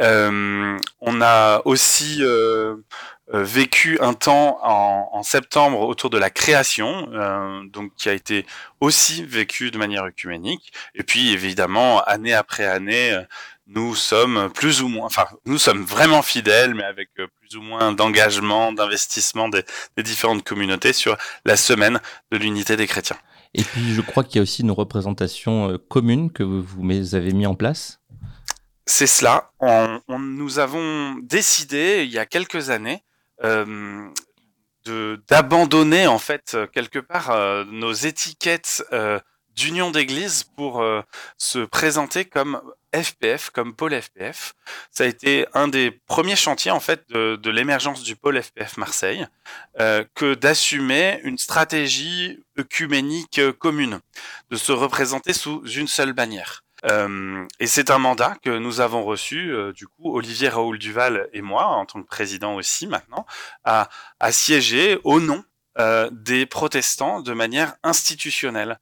on 0.00 1.20
a 1.20 1.62
aussi 1.64 2.22
vécu 3.32 3.98
un 4.00 4.14
temps 4.14 4.58
en, 4.62 5.08
en, 5.12 5.22
septembre 5.22 5.80
autour 5.80 6.10
de 6.10 6.18
la 6.18 6.30
création, 6.30 7.08
euh, 7.12 7.62
donc 7.66 7.94
qui 7.96 8.08
a 8.08 8.12
été 8.12 8.44
aussi 8.80 9.24
vécu 9.24 9.70
de 9.70 9.78
manière 9.78 10.04
œcuménique. 10.04 10.72
Et 10.94 11.02
puis 11.02 11.30
évidemment, 11.30 12.02
année 12.02 12.34
après 12.34 12.64
année, 12.64 13.16
nous 13.70 13.94
sommes 13.94 14.50
plus 14.52 14.82
ou 14.82 14.88
moins, 14.88 15.06
enfin, 15.06 15.26
nous 15.46 15.58
sommes 15.58 15.82
vraiment 15.82 16.22
fidèles, 16.22 16.74
mais 16.74 16.84
avec 16.84 17.10
plus 17.14 17.56
ou 17.56 17.62
moins 17.62 17.92
d'engagement, 17.92 18.72
d'investissement 18.72 19.48
des, 19.48 19.64
des, 19.96 20.02
différentes 20.02 20.44
communautés 20.44 20.92
sur 20.92 21.16
la 21.44 21.56
semaine 21.56 22.00
de 22.30 22.36
l'unité 22.36 22.76
des 22.76 22.86
chrétiens. 22.86 23.18
Et 23.54 23.64
puis, 23.64 23.94
je 23.94 24.00
crois 24.00 24.24
qu'il 24.24 24.36
y 24.36 24.38
a 24.38 24.42
aussi 24.42 24.62
une 24.62 24.70
représentation 24.70 25.78
commune 25.88 26.30
que 26.30 26.42
vous 26.42 27.14
avez 27.14 27.32
mis 27.32 27.46
en 27.46 27.54
place. 27.54 28.00
C'est 28.86 29.06
cela. 29.06 29.52
On, 29.60 30.00
on, 30.08 30.18
nous 30.18 30.58
avons 30.58 31.14
décidé 31.22 32.02
il 32.04 32.10
y 32.10 32.18
a 32.18 32.26
quelques 32.26 32.70
années 32.70 33.04
euh, 34.88 35.16
d'abandonner 35.28 36.06
en 36.06 36.18
fait 36.18 36.56
quelque 36.72 36.98
part 36.98 37.30
euh, 37.30 37.64
nos 37.64 37.92
étiquettes 37.92 38.82
euh, 38.92 39.20
d'union 39.54 39.90
d'église 39.90 40.44
pour 40.44 40.82
se 41.36 41.58
présenter 41.58 42.24
comme 42.24 42.62
FPF, 42.94 43.50
comme 43.50 43.74
pôle 43.74 44.00
FPF. 44.00 44.54
Ça 44.90 45.04
a 45.04 45.06
été 45.06 45.46
un 45.54 45.68
des 45.68 45.90
premiers 45.90 46.36
chantiers 46.36 46.70
en 46.70 46.80
fait 46.80 47.08
de, 47.10 47.50
l'émergence 47.50 48.02
du 48.02 48.16
pôle 48.16 48.42
FPF 48.42 48.76
Marseille, 48.76 49.26
euh, 49.80 50.04
que 50.14 50.34
d'assumer 50.34 51.20
une 51.24 51.38
stratégie 51.38 52.42
œcuménique 52.58 53.40
commune, 53.58 54.00
de 54.50 54.56
se 54.56 54.72
représenter 54.72 55.32
sous 55.32 55.64
une 55.66 55.88
seule 55.88 56.12
bannière. 56.12 56.64
Euh, 56.86 57.46
et 57.58 57.66
c'est 57.66 57.90
un 57.90 57.98
mandat 57.98 58.36
que 58.42 58.50
nous 58.50 58.80
avons 58.80 59.04
reçu, 59.04 59.52
euh, 59.52 59.72
du 59.72 59.86
coup, 59.86 60.14
Olivier 60.16 60.48
Raoul 60.48 60.78
Duval 60.78 61.28
et 61.32 61.42
moi, 61.42 61.66
en 61.66 61.84
tant 61.86 62.02
que 62.02 62.08
président 62.08 62.54
aussi 62.54 62.86
maintenant, 62.86 63.26
à, 63.64 63.88
siéger 64.30 64.98
au 65.04 65.20
nom 65.20 65.44
euh, 65.78 66.08
des 66.12 66.46
protestants 66.46 67.20
de 67.20 67.32
manière 67.32 67.74
institutionnelle. 67.82 68.78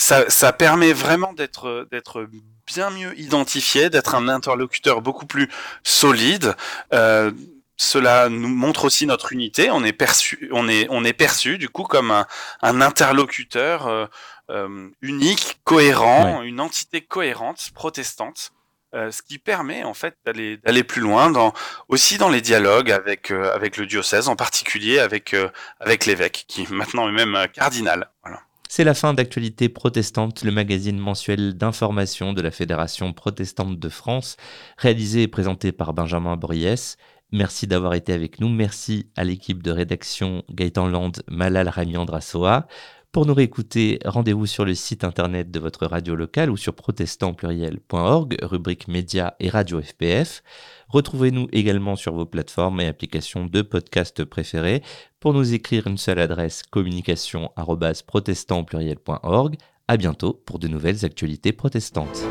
Ça, 0.00 0.30
ça, 0.30 0.52
permet 0.52 0.92
vraiment 0.92 1.34
d'être 1.34 1.86
d'être 1.90 2.26
bien 2.66 2.90
mieux 2.90 3.18
identifié, 3.20 3.90
d'être 3.90 4.14
un 4.14 4.28
interlocuteur 4.28 5.02
beaucoup 5.02 5.26
plus 5.26 5.50
solide. 5.82 6.56
Euh, 6.94 7.30
cela 7.76 8.28
nous 8.30 8.48
montre 8.48 8.86
aussi 8.86 9.06
notre 9.06 9.32
unité. 9.32 9.70
On 9.70 9.84
est 9.84 9.92
perçu, 9.92 10.48
on 10.52 10.68
est, 10.68 10.86
on 10.90 11.04
est 11.04 11.12
perçu 11.12 11.58
du 11.58 11.68
coup 11.68 11.84
comme 11.84 12.10
un, 12.10 12.26
un 12.62 12.80
interlocuteur 12.80 13.86
euh, 13.88 14.06
euh, 14.50 14.88
unique, 15.02 15.60
cohérent, 15.64 16.42
une 16.42 16.60
entité 16.60 17.02
cohérente, 17.02 17.70
protestante. 17.74 18.52
Euh, 18.92 19.12
ce 19.12 19.22
qui 19.22 19.38
permet 19.38 19.84
en 19.84 19.94
fait 19.94 20.16
d'aller 20.26 20.56
d'aller 20.56 20.82
plus 20.82 21.00
loin 21.00 21.30
dans 21.30 21.52
aussi 21.86 22.18
dans 22.18 22.28
les 22.28 22.40
dialogues 22.40 22.90
avec 22.90 23.30
euh, 23.30 23.54
avec 23.54 23.76
le 23.76 23.86
diocèse 23.86 24.26
en 24.26 24.34
particulier 24.34 24.98
avec 24.98 25.32
euh, 25.32 25.48
avec 25.78 26.06
l'évêque 26.06 26.44
qui 26.48 26.66
maintenant 26.72 27.08
est 27.08 27.12
même 27.12 27.46
cardinal 27.54 28.10
voilà. 28.24 28.40
C'est 28.72 28.84
la 28.84 28.94
fin 28.94 29.14
d'Actualité 29.14 29.68
protestante, 29.68 30.44
le 30.44 30.52
magazine 30.52 30.96
mensuel 30.96 31.54
d'information 31.54 32.32
de 32.32 32.40
la 32.40 32.52
Fédération 32.52 33.12
protestante 33.12 33.80
de 33.80 33.88
France, 33.88 34.36
réalisé 34.78 35.22
et 35.22 35.26
présenté 35.26 35.72
par 35.72 35.92
Benjamin 35.92 36.36
Briès. 36.36 36.96
Merci 37.32 37.66
d'avoir 37.66 37.94
été 37.94 38.12
avec 38.12 38.38
nous. 38.38 38.48
Merci 38.48 39.10
à 39.16 39.24
l'équipe 39.24 39.60
de 39.60 39.72
rédaction 39.72 40.44
Gaëtan 40.52 40.86
Land, 40.86 41.10
Malal 41.26 41.68
Ramiandrasoa. 41.68 42.68
Pour 43.12 43.26
nous 43.26 43.34
réécouter, 43.34 43.98
rendez-vous 44.04 44.46
sur 44.46 44.64
le 44.64 44.76
site 44.76 45.02
internet 45.02 45.50
de 45.50 45.58
votre 45.58 45.84
radio 45.84 46.14
locale 46.14 46.48
ou 46.48 46.56
sur 46.56 46.74
protestantpluriel.org, 46.74 48.36
rubrique 48.40 48.86
médias 48.86 49.32
et 49.40 49.48
radio 49.48 49.82
FPF. 49.82 50.44
Retrouvez-nous 50.86 51.48
également 51.50 51.96
sur 51.96 52.14
vos 52.14 52.24
plateformes 52.24 52.80
et 52.80 52.86
applications 52.86 53.46
de 53.46 53.62
podcast 53.62 54.24
préférées. 54.24 54.84
Pour 55.18 55.34
nous 55.34 55.54
écrire 55.54 55.88
une 55.88 55.98
seule 55.98 56.20
adresse 56.20 56.62
communication@protestantpluriel.org. 56.70 59.56
À 59.88 59.96
bientôt 59.96 60.40
pour 60.46 60.60
de 60.60 60.68
nouvelles 60.68 61.04
actualités 61.04 61.50
protestantes. 61.50 62.22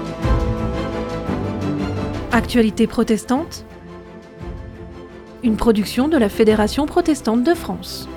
Actualités 2.32 2.88
protestantes 2.88 3.65
Une 5.44 5.58
production 5.58 6.08
de 6.08 6.15
la 6.15 6.30
Fédération 6.30 6.86
protestante 6.86 7.44
de 7.44 7.54
France. 7.54 8.08